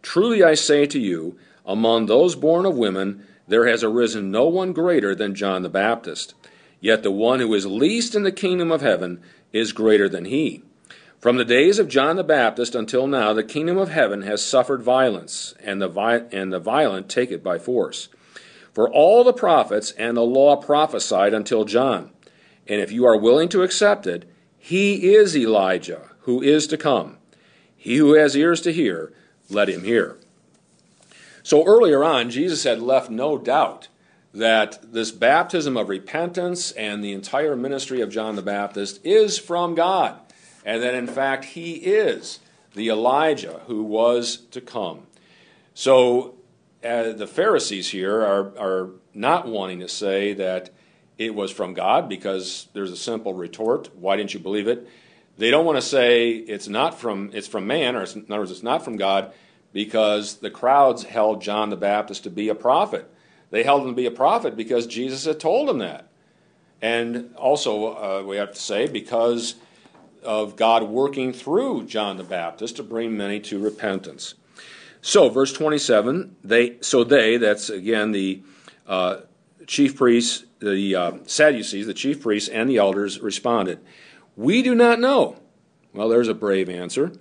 [0.02, 4.74] Truly I say to you, among those born of women, there has arisen no one
[4.74, 6.34] greater than John the Baptist.
[6.82, 9.22] Yet the one who is least in the kingdom of heaven
[9.54, 10.64] is greater than he.
[11.20, 14.82] From the days of John the Baptist until now, the kingdom of heaven has suffered
[14.82, 18.10] violence, and the, vi- and the violent take it by force.
[18.74, 22.12] For all the prophets and the law prophesied until John.
[22.68, 27.18] And if you are willing to accept it, he is Elijah, who is to come.
[27.76, 29.12] He who has ears to hear,
[29.50, 30.18] let him hear.
[31.44, 33.88] So earlier on, Jesus had left no doubt
[34.34, 39.76] that this baptism of repentance and the entire ministry of John the Baptist is from
[39.76, 40.18] God,
[40.64, 42.40] and that in fact he is
[42.74, 45.08] the Elijah who was to come.
[45.74, 46.36] So
[46.84, 50.72] uh, the Pharisees here are, are not wanting to say that
[51.18, 54.88] it was from God because there's a simple retort why didn't you believe it?
[55.38, 58.52] They don't want to say it's not from it's from man, or in other words,
[58.52, 59.34] it's not from God,
[59.74, 63.10] because the crowds held John the Baptist to be a prophet.
[63.50, 66.08] They held him to be a prophet because Jesus had told them that,
[66.82, 69.56] and also uh, we have to say because
[70.24, 74.36] of God working through John the Baptist to bring many to repentance.
[75.02, 78.44] So, verse 27, they so they that's again the
[78.88, 79.22] uh,
[79.66, 83.80] chief priests, the uh, Sadducees, the chief priests, and the elders responded.
[84.36, 85.38] We do not know.
[85.94, 87.12] Well, there's a brave answer.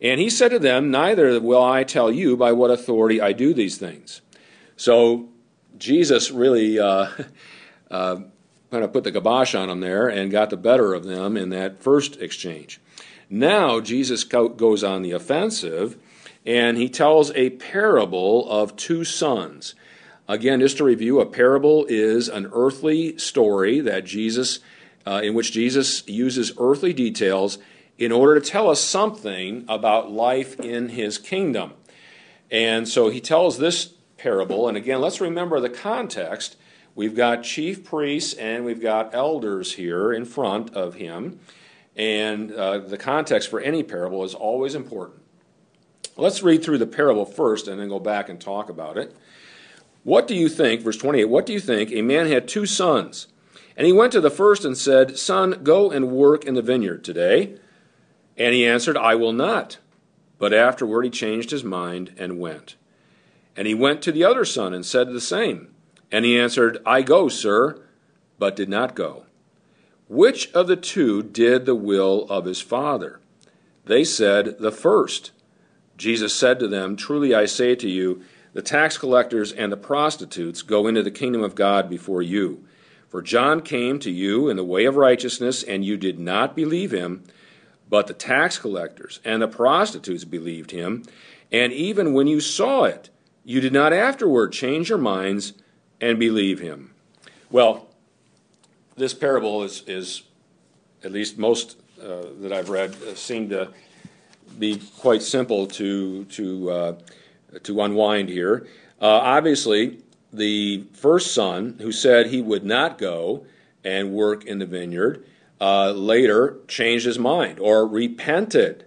[0.00, 3.52] And he said to them, Neither will I tell you by what authority I do
[3.52, 4.20] these things.
[4.76, 5.28] So
[5.76, 7.08] Jesus really uh,
[7.90, 8.16] uh,
[8.70, 11.48] kind of put the kibosh on them there and got the better of them in
[11.50, 12.80] that first exchange.
[13.28, 15.98] Now Jesus goes on the offensive
[16.48, 19.74] and he tells a parable of two sons.
[20.26, 24.60] Again, just to review, a parable is an earthly story that Jesus
[25.06, 27.58] uh, in which Jesus uses earthly details
[27.98, 31.74] in order to tell us something about life in his kingdom.
[32.50, 36.56] And so he tells this parable, and again, let's remember the context.
[36.94, 41.40] we've got chief priests and we've got elders here in front of him.
[41.94, 45.22] And uh, the context for any parable is always important.
[46.18, 49.16] Let's read through the parable first and then go back and talk about it.
[50.02, 51.92] What do you think, verse 28, what do you think?
[51.92, 53.28] A man had two sons.
[53.76, 57.04] And he went to the first and said, Son, go and work in the vineyard
[57.04, 57.56] today.
[58.36, 59.78] And he answered, I will not.
[60.38, 62.74] But afterward he changed his mind and went.
[63.56, 65.72] And he went to the other son and said the same.
[66.10, 67.80] And he answered, I go, sir,
[68.40, 69.26] but did not go.
[70.08, 73.20] Which of the two did the will of his father?
[73.84, 75.32] They said, The first.
[75.98, 78.22] Jesus said to them, Truly I say to you,
[78.54, 82.64] the tax collectors and the prostitutes go into the kingdom of God before you.
[83.08, 86.92] For John came to you in the way of righteousness, and you did not believe
[86.92, 87.24] him,
[87.88, 91.04] but the tax collectors and the prostitutes believed him.
[91.50, 93.10] And even when you saw it,
[93.44, 95.54] you did not afterward change your minds
[96.00, 96.94] and believe him.
[97.50, 97.88] Well,
[98.96, 100.22] this parable is, is
[101.02, 103.70] at least most uh, that I've read, uh, seem to
[104.58, 106.98] be quite simple to, to, uh,
[107.62, 108.66] to unwind here.
[109.00, 109.98] Uh, obviously,
[110.32, 113.44] the first son who said he would not go
[113.84, 115.24] and work in the vineyard
[115.60, 118.84] uh, later changed his mind or repented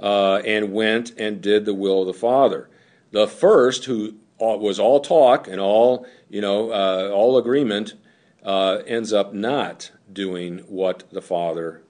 [0.00, 2.68] uh, and went and did the will of the Father.
[3.10, 7.94] The first, who was all talk and all you know, uh, all agreement,
[8.42, 11.80] uh, ends up not doing what the Father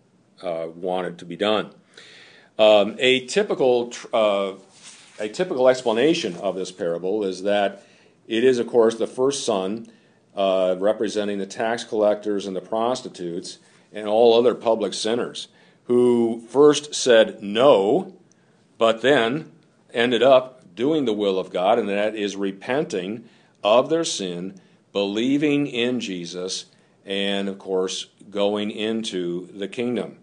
[0.42, 1.70] uh, wanted to be done.
[2.58, 7.84] Um, a typical a typical explanation of this parable is that
[8.26, 9.88] it is, of course, the first son
[10.34, 13.58] uh, representing the tax collectors and the prostitutes
[13.92, 15.48] and all other public sinners
[15.84, 18.14] who first said no,
[18.78, 19.52] but then
[19.92, 23.28] ended up doing the will of God, and that is repenting
[23.62, 24.60] of their sin,
[24.92, 26.66] believing in Jesus,
[27.04, 30.18] and of course, going into the kingdom.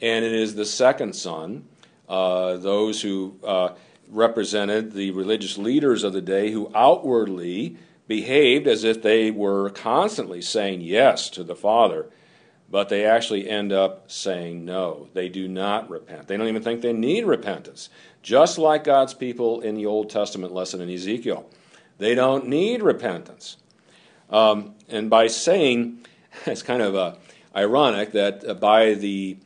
[0.00, 1.64] And it is the second son,
[2.08, 3.70] uh, those who uh,
[4.10, 7.76] represented the religious leaders of the day who outwardly
[8.06, 12.06] behaved as if they were constantly saying yes to the Father,
[12.70, 15.08] but they actually end up saying no.
[15.12, 16.26] They do not repent.
[16.26, 17.88] They don't even think they need repentance.
[18.22, 21.48] Just like God's people in the Old Testament lesson in Ezekiel.
[21.98, 23.56] They don't need repentance.
[24.30, 26.00] Um, and by saying,
[26.46, 27.14] it's kind of uh,
[27.54, 29.36] ironic that uh, by the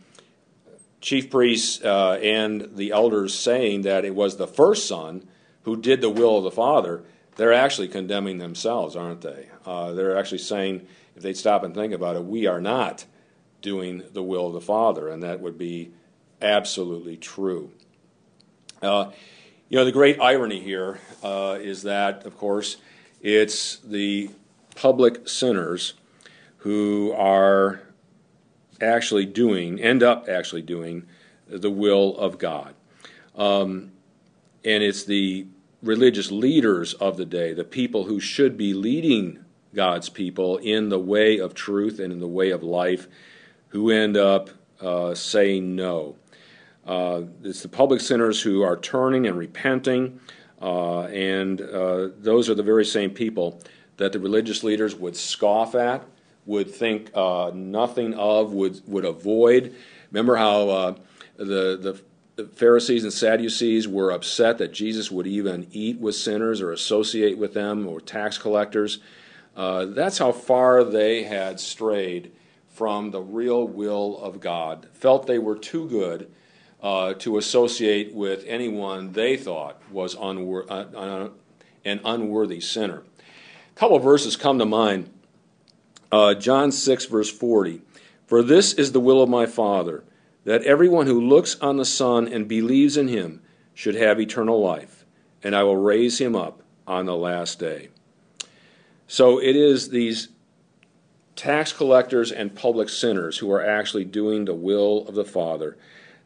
[1.03, 5.29] chief priests uh, and the elders saying that it was the first son
[5.65, 7.03] who did the will of the Father,
[7.37, 9.49] they're actually condemning themselves, aren't they?
[9.67, 10.87] Uh, they're actually saying,
[11.17, 13.05] if they stop and think about it, we are not
[13.61, 15.93] doing the will of the Father, and that would be
[16.41, 17.71] absolutely true.
[18.81, 19.11] Uh,
[19.69, 22.77] you know, the great irony here uh, is that, of course,
[23.21, 24.31] it's the
[24.75, 25.95] public sinners
[26.59, 27.83] who are
[28.83, 31.05] actually doing, end up actually doing,
[31.47, 32.75] the will of God.
[33.37, 33.93] Um,
[34.65, 35.47] and it's the
[35.83, 40.99] religious leaders of the day, the people who should be leading God's people in the
[40.99, 43.09] way of truth and in the way of life,
[43.69, 46.17] who end up uh, saying no.
[46.87, 50.21] Uh, it's the public sinners who are turning and repenting,
[50.61, 53.61] uh, and uh, those are the very same people
[53.97, 56.05] that the religious leaders would scoff at,
[56.47, 59.75] would think uh, nothing of, would, would avoid.
[60.11, 60.95] Remember how uh,
[61.37, 62.03] the,
[62.37, 67.39] the Pharisees and Sadducees were upset that Jesus would even eat with sinners or associate
[67.39, 68.99] with them or tax collectors.
[69.55, 72.33] Uh, that's how far they had strayed
[72.71, 76.31] from the real will of God, felt they were too good
[76.83, 81.29] uh, to associate with anyone they thought was unwor- uh,
[81.85, 83.03] an unworthy sinner.
[83.19, 85.11] A couple of verses come to mind.
[86.13, 87.81] Uh, John 6, verse 40.
[88.27, 90.05] For this is the will of my Father,
[90.45, 93.43] that everyone who looks on the Son and believes in him
[93.75, 95.05] should have eternal life,
[95.43, 97.89] and I will raise him up on the last day.
[99.07, 100.29] So it is these
[101.35, 105.77] tax collectors and public sinners who are actually doing the will of the Father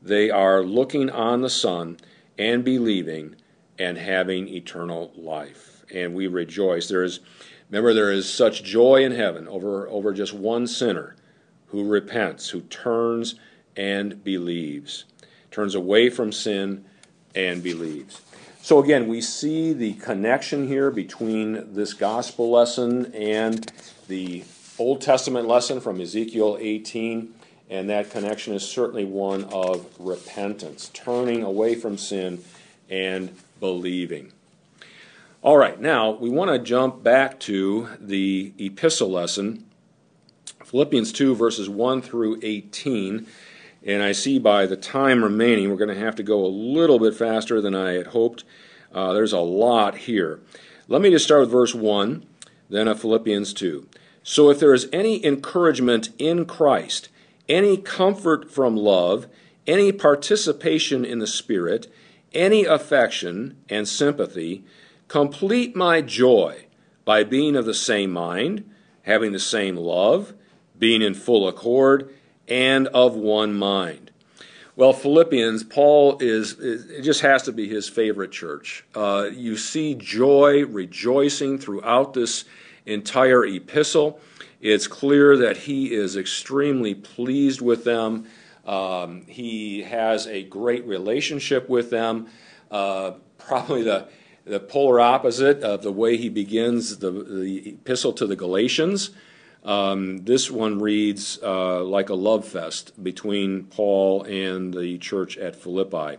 [0.07, 1.97] they are looking on the Son
[2.39, 3.35] and believing
[3.79, 5.85] and having eternal life.
[5.93, 6.89] And we rejoice.
[6.89, 7.21] There is,
[7.71, 11.17] remember, there is such joy in heaven over, over just one sinner
[11.69, 13.35] who repents, who turns
[13.77, 15.05] and believes,
[15.51, 16.85] turns away from sin
[17.35, 18.23] and believes.
[18.63, 23.71] So, again, we see the connection here between this gospel lesson and
[24.09, 24.45] the
[24.79, 27.35] Old Testament lesson from Ezekiel 18
[27.69, 32.43] and that connection is certainly one of repentance, turning away from sin
[32.89, 34.33] and believing.
[35.47, 39.65] All right, now we want to jump back to the epistle lesson,
[40.65, 43.29] Philippians 2, verses 1 through 18.
[43.85, 46.99] And I see by the time remaining, we're going to have to go a little
[46.99, 48.43] bit faster than I had hoped.
[48.93, 50.41] Uh, there's a lot here.
[50.89, 52.27] Let me just start with verse 1,
[52.69, 53.87] then of Philippians 2.
[54.25, 57.09] So if there is any encouragement in Christ,
[57.49, 59.29] any comfort from love,
[59.65, 61.87] any participation in the Spirit,
[62.33, 64.65] any affection and sympathy,
[65.09, 66.67] Complete my joy
[67.05, 68.69] by being of the same mind,
[69.03, 70.35] having the same love,
[70.79, 72.13] being in full accord,
[72.49, 74.11] and of one mind.
[74.75, 78.85] Well, Philippians, Paul is, it just has to be his favorite church.
[78.95, 82.45] Uh, you see joy, rejoicing throughout this
[82.85, 84.21] entire epistle.
[84.61, 88.27] It's clear that he is extremely pleased with them.
[88.67, 92.27] Um, he has a great relationship with them.
[92.71, 94.09] Uh, probably the
[94.47, 99.11] the polar opposite of the way he begins the, the epistle to the Galatians.
[99.65, 105.57] Um, this one reads uh, like a love fest between Paul and the church at
[105.57, 106.19] Philippi.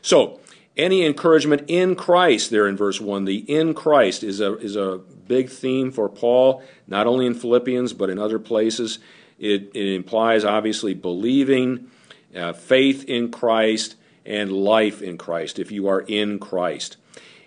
[0.00, 0.40] So,
[0.78, 5.00] any encouragement in Christ, there in verse 1, the in Christ is a, is a
[5.26, 8.98] big theme for Paul, not only in Philippians, but in other places.
[9.38, 11.90] It, it implies, obviously, believing,
[12.34, 16.96] uh, faith in Christ, and life in Christ, if you are in Christ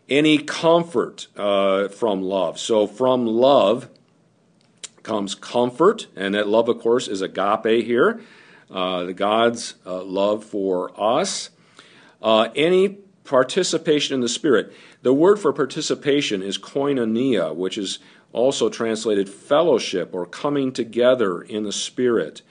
[0.10, 2.60] any comfort uh, from love.
[2.60, 3.90] So, from love
[5.04, 8.22] comes comfort, and that love, of course, is agape here,
[8.70, 11.50] uh, the God's uh, love for us.
[12.22, 14.74] Uh, any participation in the Spirit.
[15.04, 18.00] The word for participation is koinonia, which is
[18.34, 22.42] also translated fellowship or coming together in the Spirit.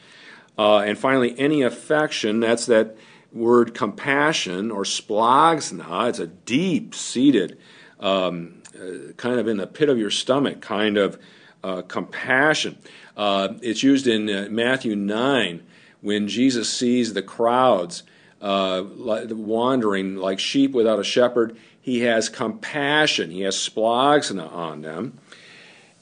[0.56, 2.96] Uh, and finally, any affection, that's that
[3.32, 6.08] word compassion or splanchna.
[6.08, 7.58] It's a deep seated,
[8.00, 11.18] um, uh, kind of in the pit of your stomach kind of
[11.62, 12.78] uh, compassion.
[13.16, 15.62] Uh, it's used in uh, Matthew 9
[16.00, 18.04] when Jesus sees the crowds
[18.40, 21.56] uh, wandering like sheep without a shepherd.
[21.80, 25.18] He has compassion, he has splanchna on them.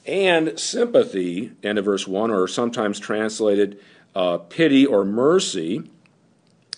[0.05, 3.79] And sympathy, end of verse 1, or sometimes translated
[4.15, 5.83] uh, pity or mercy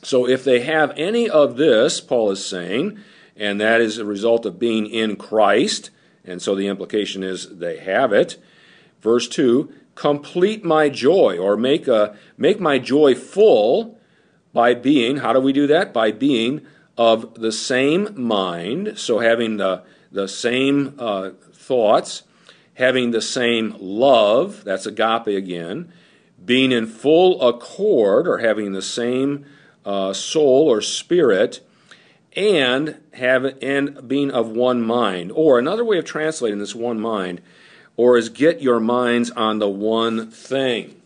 [0.02, 3.00] so if they have any of this, Paul is saying,
[3.36, 5.90] and that is a result of being in Christ,
[6.26, 8.38] and so the implication is they have it.
[9.02, 14.00] Verse 2 complete my joy, or make, a, make my joy full
[14.54, 15.92] by being, how do we do that?
[15.92, 16.66] By being
[16.98, 22.24] of the same mind, so having the, the same uh, thoughts,
[22.76, 25.92] having the same love, that's agape again,
[26.44, 29.46] being in full accord, or having the same
[29.90, 31.62] uh, soul or spirit,
[32.36, 35.32] and have and being of one mind.
[35.34, 37.42] Or another way of translating this one mind,
[37.98, 41.02] or is get your minds on the one thing.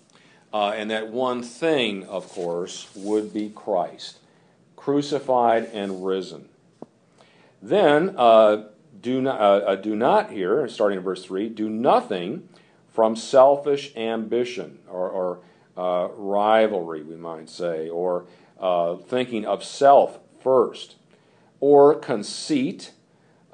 [0.54, 4.18] Uh, and that one thing, of course, would be Christ,
[4.76, 6.50] crucified and risen.
[7.62, 8.66] Then, uh,
[9.02, 12.50] do, not, uh, uh, do not here, starting in verse 3, do nothing
[12.92, 15.40] from selfish ambition or, or
[15.78, 18.26] uh, rivalry, we might say, or
[18.64, 20.96] uh, thinking of self first,
[21.60, 22.94] or conceit.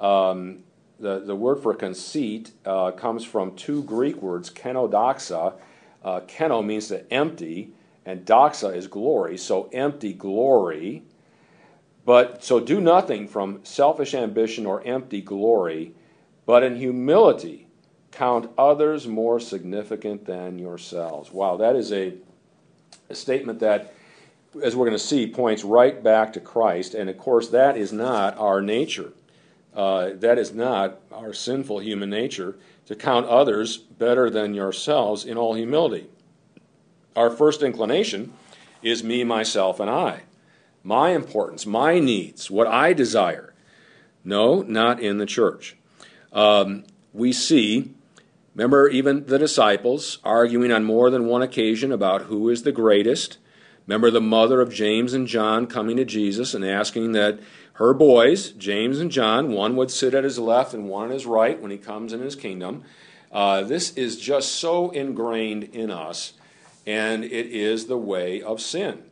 [0.00, 0.62] Um,
[1.00, 5.54] the, the word for conceit uh, comes from two Greek words, kenodoxa.
[6.04, 7.72] Uh, keno means to empty,
[8.06, 11.02] and doxa is glory, so empty glory.
[12.04, 15.92] But so do nothing from selfish ambition or empty glory,
[16.46, 17.66] but in humility
[18.12, 21.32] count others more significant than yourselves.
[21.32, 22.14] Wow, that is a,
[23.08, 23.94] a statement that
[24.62, 26.94] as we're going to see, points right back to Christ.
[26.94, 29.12] And of course, that is not our nature.
[29.74, 35.38] Uh, that is not our sinful human nature to count others better than yourselves in
[35.38, 36.08] all humility.
[37.14, 38.32] Our first inclination
[38.82, 40.22] is me, myself, and I.
[40.82, 43.54] My importance, my needs, what I desire.
[44.24, 45.76] No, not in the church.
[46.32, 47.92] Um, we see,
[48.54, 53.38] remember, even the disciples arguing on more than one occasion about who is the greatest
[53.90, 57.40] Remember the mother of James and John coming to Jesus and asking that
[57.72, 61.26] her boys, James and John, one would sit at his left and one at his
[61.26, 62.84] right when he comes in his kingdom.
[63.32, 66.34] Uh, this is just so ingrained in us,
[66.86, 69.02] and it is the way of sin.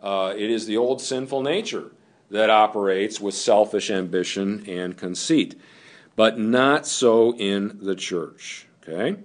[0.00, 1.90] Uh, it is the old sinful nature
[2.30, 5.60] that operates with selfish ambition and conceit,
[6.14, 8.68] but not so in the church.
[8.86, 9.18] Okay?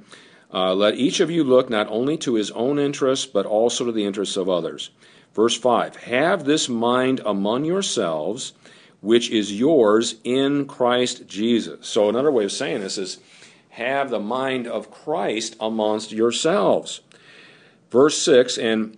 [0.53, 3.91] Uh, let each of you look not only to his own interests, but also to
[3.91, 4.91] the interests of others.
[5.33, 8.53] Verse 5 Have this mind among yourselves,
[9.01, 11.87] which is yours in Christ Jesus.
[11.87, 13.19] So, another way of saying this is
[13.69, 17.01] have the mind of Christ amongst yourselves.
[17.89, 18.97] Verse 6, and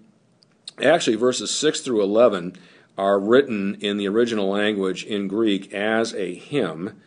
[0.82, 2.58] actually verses 6 through 11
[2.98, 7.02] are written in the original language in Greek as a hymn,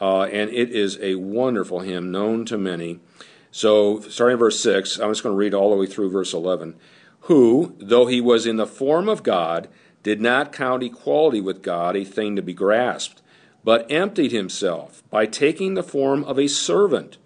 [0.00, 2.98] uh, and it is a wonderful hymn known to many.
[3.54, 6.74] So, starting verse 6, I'm just going to read all the way through verse 11.
[7.26, 9.68] Who, though he was in the form of God,
[10.02, 13.22] did not count equality with God a thing to be grasped,
[13.62, 17.18] but emptied himself by taking the form of a servant.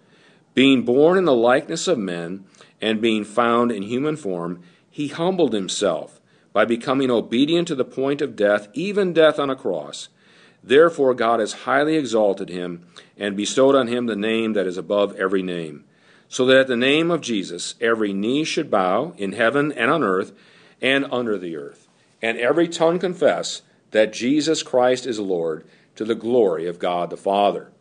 [0.53, 2.43] Being born in the likeness of men,
[2.81, 6.19] and being found in human form, he humbled himself
[6.53, 10.09] by becoming obedient to the point of death, even death on a cross.
[10.63, 12.85] Therefore, God has highly exalted him
[13.17, 15.85] and bestowed on him the name that is above every name,
[16.29, 20.03] so that at the name of Jesus every knee should bow in heaven and on
[20.03, 20.31] earth
[20.81, 21.87] and under the earth
[22.21, 23.61] and every tongue confess
[23.91, 25.65] that Jesus Christ is Lord
[25.95, 27.71] to the glory of God the Father.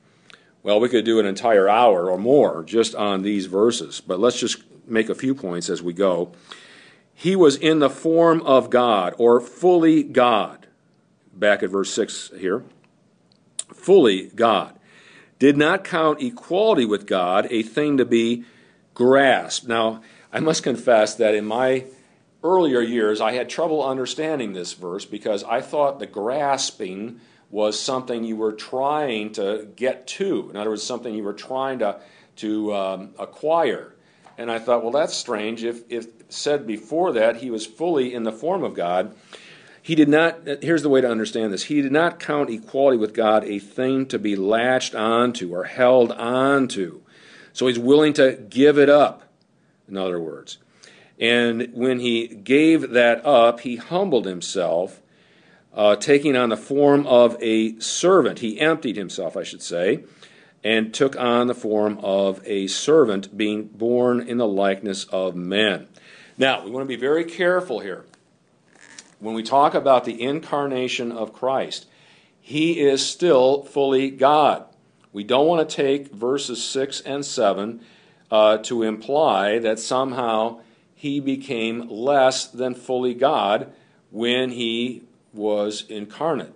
[0.63, 4.39] Well, we could do an entire hour or more just on these verses, but let's
[4.39, 6.33] just make a few points as we go.
[7.15, 10.67] He was in the form of God, or fully God.
[11.33, 12.63] Back at verse 6 here.
[13.73, 14.79] Fully God.
[15.39, 18.45] Did not count equality with God a thing to be
[18.95, 19.69] grasped.
[19.69, 21.85] Now, I must confess that in my
[22.43, 27.21] earlier years, I had trouble understanding this verse because I thought the grasping
[27.51, 30.49] was something you were trying to get to.
[30.51, 32.01] In other words, something you were trying to,
[32.37, 33.95] to um, acquire.
[34.39, 35.65] And I thought, well, that's strange.
[35.65, 39.15] If, if said before that he was fully in the form of God,
[39.87, 41.63] he did not, here's the way to understand this.
[41.63, 46.11] He did not count equality with God a thing to be latched onto or held
[46.11, 47.03] onto.
[47.53, 49.33] So he's willing to give it up,
[49.87, 50.59] in other words.
[51.21, 55.01] And when he gave that up, he humbled himself,
[55.73, 58.41] uh, taking on the form of a servant.
[58.41, 60.03] He emptied himself, I should say,
[60.65, 65.87] and took on the form of a servant, being born in the likeness of men.
[66.37, 68.05] Now, we want to be very careful here.
[69.19, 71.87] When we talk about the incarnation of Christ,
[72.41, 74.65] he is still fully God.
[75.13, 77.81] We don't want to take verses 6 and 7
[78.31, 80.61] uh, to imply that somehow
[80.95, 83.73] he became less than fully God
[84.11, 85.03] when he
[85.33, 86.53] was incarnate.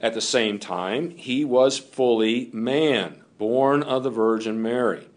[0.00, 5.08] At the same time, he was fully man, born of the Virgin Mary.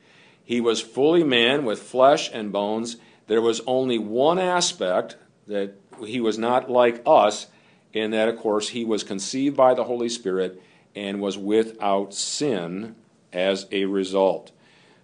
[0.43, 2.97] He was fully man with flesh and bones.
[3.27, 7.47] There was only one aspect that he was not like us,
[7.93, 10.61] in that, of course, he was conceived by the Holy Spirit
[10.95, 12.95] and was without sin
[13.33, 14.51] as a result.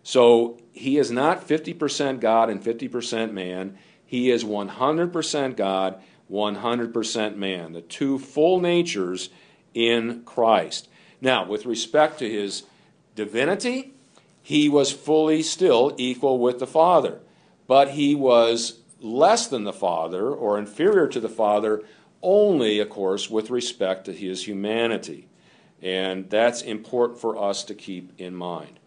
[0.04, 3.78] So he is not 50% God and 50% man.
[4.06, 7.74] He is 100% God, 100% man.
[7.74, 9.30] The two full natures
[9.74, 10.88] in Christ.
[11.20, 12.64] Now, with respect to his
[13.16, 13.94] divinity,
[14.42, 17.20] he was fully still equal with the Father,
[17.68, 21.84] but he was less than the Father or inferior to the Father
[22.22, 25.28] only, of course, with respect to his humanity.
[25.82, 28.80] And that's important for us to keep in mind.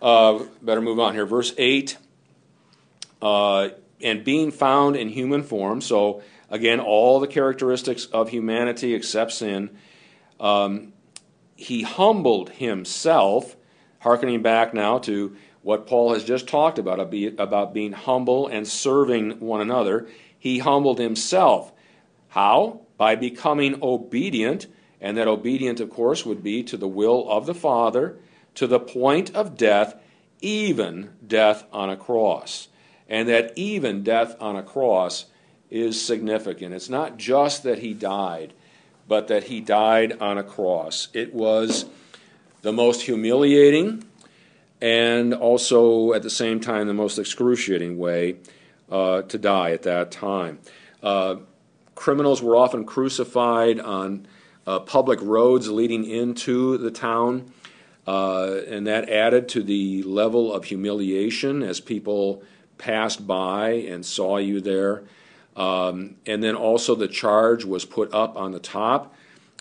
[0.00, 1.26] Uh, better move on here.
[1.26, 1.98] Verse 8
[3.20, 5.80] uh, and being found in human form.
[5.80, 9.70] So, again, all the characteristics of humanity except sin.
[10.38, 10.92] Um,
[11.56, 13.56] he humbled himself,
[14.00, 15.36] hearkening back now to
[15.68, 20.08] what Paul has just talked about, about being humble and serving one another.
[20.38, 21.74] He humbled himself.
[22.28, 22.80] How?
[22.96, 24.66] By becoming obedient,
[24.98, 28.16] and that obedient, of course, would be to the will of the Father
[28.54, 29.94] to the point of death,
[30.40, 32.68] even death on a cross.
[33.06, 35.26] And that even death on a cross
[35.68, 36.72] is significant.
[36.72, 38.54] It's not just that he died,
[39.06, 41.08] but that he died on a cross.
[41.12, 41.84] It was
[42.62, 44.07] the most humiliating
[44.80, 48.36] and also at the same time the most excruciating way
[48.90, 50.58] uh, to die at that time.
[51.02, 51.36] Uh,
[51.94, 54.26] criminals were often crucified on
[54.66, 57.50] uh, public roads leading into the town.
[58.06, 62.42] Uh, and that added to the level of humiliation as people
[62.78, 65.02] passed by and saw you there.
[65.56, 69.14] Um, and then also the charge was put up on the top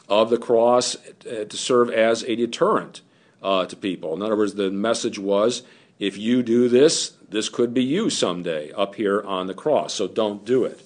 [0.08, 3.02] of the cross uh, to serve as a deterrent
[3.42, 4.14] uh, to people.
[4.14, 5.64] In other words, the message was
[6.00, 10.08] if you do this, this could be you someday up here on the cross, so
[10.08, 10.82] don't do it.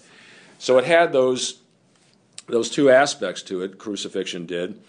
[0.58, 1.60] So it had those,
[2.47, 4.80] those two aspects to it, crucifixion did.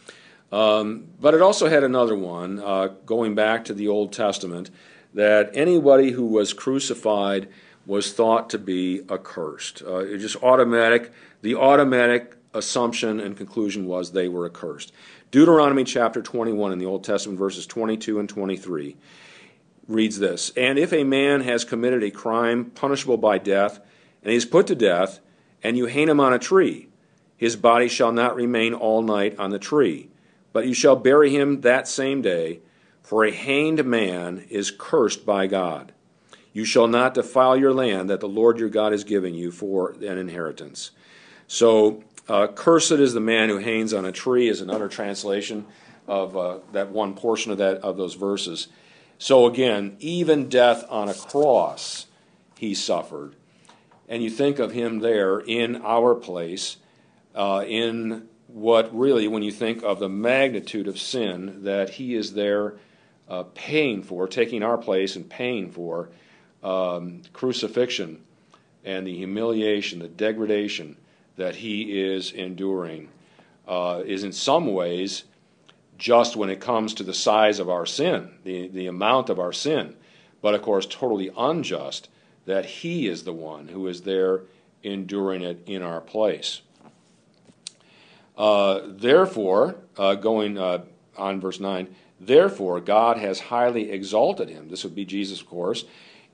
[0.52, 4.70] Um, but it also had another one, uh, going back to the Old Testament,
[5.14, 7.48] that anybody who was crucified
[7.86, 9.82] was thought to be accursed.
[9.82, 11.10] Uh, it just automatic,
[11.40, 14.92] the automatic assumption and conclusion was they were accursed.
[15.32, 18.98] Deuteronomy chapter 21 in the Old Testament, verses 22 and 23,
[19.88, 23.80] reads this And if a man has committed a crime punishable by death,
[24.22, 25.20] and he is put to death,
[25.62, 26.88] and you hang him on a tree,
[27.34, 30.10] his body shall not remain all night on the tree,
[30.52, 32.60] but you shall bury him that same day,
[33.02, 35.92] for a hanged man is cursed by God.
[36.52, 39.92] You shall not defile your land that the Lord your God is giving you for
[39.92, 40.90] an inheritance.
[41.46, 45.66] So, uh, cursed is the man who hangs on a tree, is another translation
[46.06, 48.68] of uh, that one portion of that of those verses.
[49.18, 52.06] So again, even death on a cross,
[52.58, 53.36] he suffered,
[54.08, 56.76] and you think of him there in our place,
[57.34, 62.34] uh, in what really, when you think of the magnitude of sin that he is
[62.34, 62.74] there
[63.28, 66.10] uh, paying for, taking our place and paying for
[66.62, 68.20] um, crucifixion
[68.84, 70.96] and the humiliation, the degradation
[71.36, 73.08] that he is enduring,
[73.66, 75.24] uh, is in some ways
[75.98, 79.52] just when it comes to the size of our sin, the, the amount of our
[79.52, 79.94] sin,
[80.40, 82.08] but of course totally unjust
[82.44, 84.40] that he is the one who is there
[84.82, 86.60] enduring it in our place.
[88.36, 90.82] Uh, therefore, uh, going uh,
[91.16, 95.84] on verse 9, therefore God has highly exalted him, this would be Jesus, of course,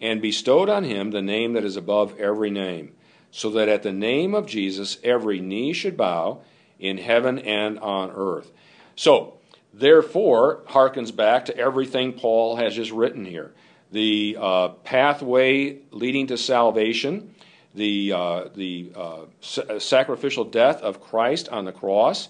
[0.01, 2.93] and bestowed on him the name that is above every name,
[3.31, 6.41] so that at the name of Jesus every knee should bow
[6.79, 8.51] in heaven and on earth.
[8.97, 9.35] So,
[9.73, 13.53] therefore, harkens back to everything Paul has just written here.
[13.91, 17.35] The uh, pathway leading to salvation,
[17.75, 22.29] the, uh, the uh, sacrificial death of Christ on the cross,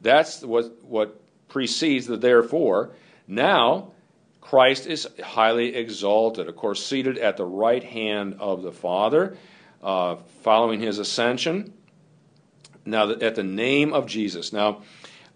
[0.00, 2.90] that's what, what precedes the therefore.
[3.26, 3.92] Now,
[4.40, 9.36] Christ is highly exalted, of course, seated at the right hand of the Father,
[9.82, 11.72] uh, following his ascension.
[12.84, 14.52] Now, at the name of Jesus.
[14.52, 14.82] Now,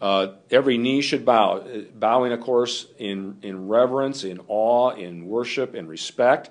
[0.01, 1.65] uh, every knee should bow,
[1.95, 6.51] bowing, of course, in, in reverence, in awe, in worship, in respect,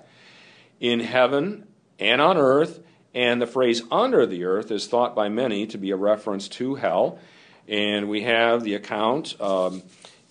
[0.78, 1.66] in heaven
[1.98, 2.80] and on earth.
[3.12, 6.76] And the phrase under the earth is thought by many to be a reference to
[6.76, 7.18] hell.
[7.66, 9.40] And we have the account.
[9.40, 9.82] Um,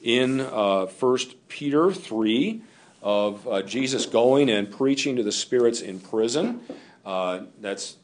[0.01, 2.62] in uh, 1 Peter 3
[3.01, 6.62] of uh, Jesus going and preaching to the spirits in prison.
[7.10, 7.97] Uh, that's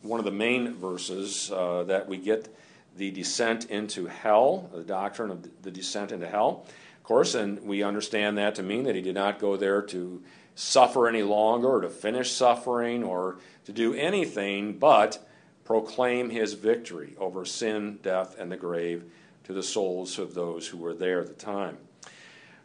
[0.00, 2.48] one of the main verses uh, that we get
[2.96, 6.64] the descent into hell, the doctrine of the descent into hell.
[6.96, 10.22] Of course, and we understand that to mean that he did not go there to
[10.54, 13.36] suffer any longer or to finish suffering or
[13.66, 15.28] to do anything but
[15.64, 19.04] proclaim his victory over sin, death, and the grave
[19.44, 21.76] to the souls of those who were there at the time.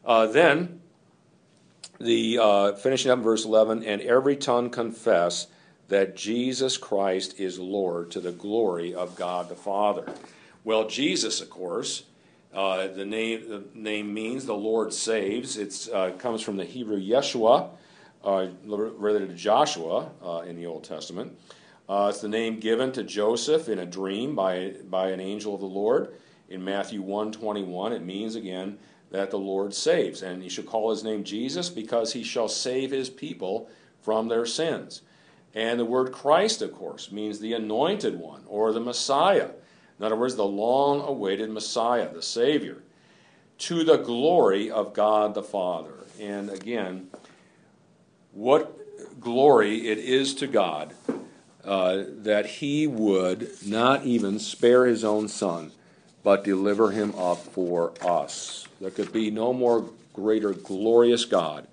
[0.06, 0.80] Uh, then,
[2.00, 5.48] the uh, finishing up in verse 11, and every tongue confess
[5.92, 10.06] that Jesus Christ is Lord to the glory of God the Father.
[10.64, 12.04] Well, Jesus, of course,
[12.54, 15.58] uh, the name the name means the Lord saves.
[15.58, 17.72] It uh, comes from the Hebrew Yeshua,
[18.24, 21.38] uh, related to Joshua uh, in the Old Testament.
[21.90, 25.60] Uh, it's the name given to Joseph in a dream by by an angel of
[25.60, 26.14] the Lord
[26.50, 28.80] in Matthew 1:21 it means again
[29.10, 32.92] that the Lord saves and he shall call his name Jesus because he shall save
[32.92, 33.70] his people
[34.02, 35.02] from their sins.
[35.54, 39.50] And the word Christ of course means the anointed one or the Messiah.
[40.00, 42.78] In other words, the long awaited Messiah, the Savior,
[43.60, 45.94] to the glory of God the Father.
[46.20, 47.10] And again,
[48.32, 50.94] what glory it is to God
[51.64, 55.72] uh, that He would not even spare His own Son,
[56.24, 58.68] but deliver him up for us.
[58.80, 61.68] There could be no more greater glorious God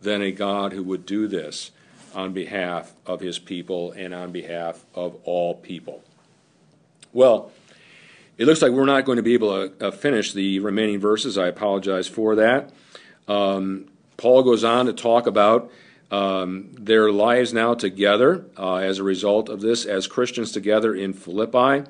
[0.00, 1.70] than a God who would do this
[2.14, 6.02] on behalf of his people and on behalf of all people.
[7.12, 7.50] Well,
[8.38, 11.36] it looks like we're not going to be able to uh, finish the remaining verses.
[11.36, 12.72] I apologize for that.
[13.28, 13.86] Um,
[14.16, 15.70] Paul goes on to talk about
[16.10, 21.12] um, their lives now together uh, as a result of this as Christians together in
[21.12, 21.88] Philippi.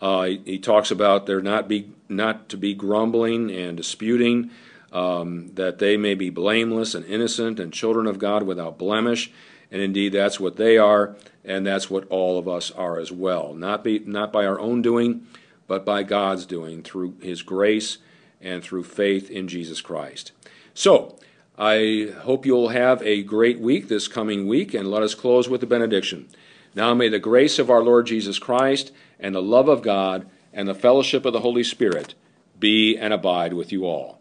[0.00, 4.50] Uh, he, he, talks about there not be not to be grumbling and disputing,
[4.92, 9.30] um, that they may be blameless and innocent and children of God without blemish.
[9.70, 13.52] And indeed, that's what they are, and that's what all of us are as well.
[13.52, 15.26] Not be not by our own doing,
[15.66, 17.98] but by God's doing through His grace
[18.40, 20.32] and through faith in Jesus Christ.
[20.74, 21.18] So.
[21.60, 25.60] I hope you'll have a great week this coming week, and let us close with
[25.60, 26.28] the benediction.
[26.72, 30.68] Now may the grace of our Lord Jesus Christ and the love of God and
[30.68, 32.14] the fellowship of the Holy Spirit
[32.58, 34.17] be and abide with you all.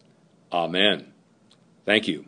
[0.51, 1.13] Amen.
[1.85, 2.25] Thank you.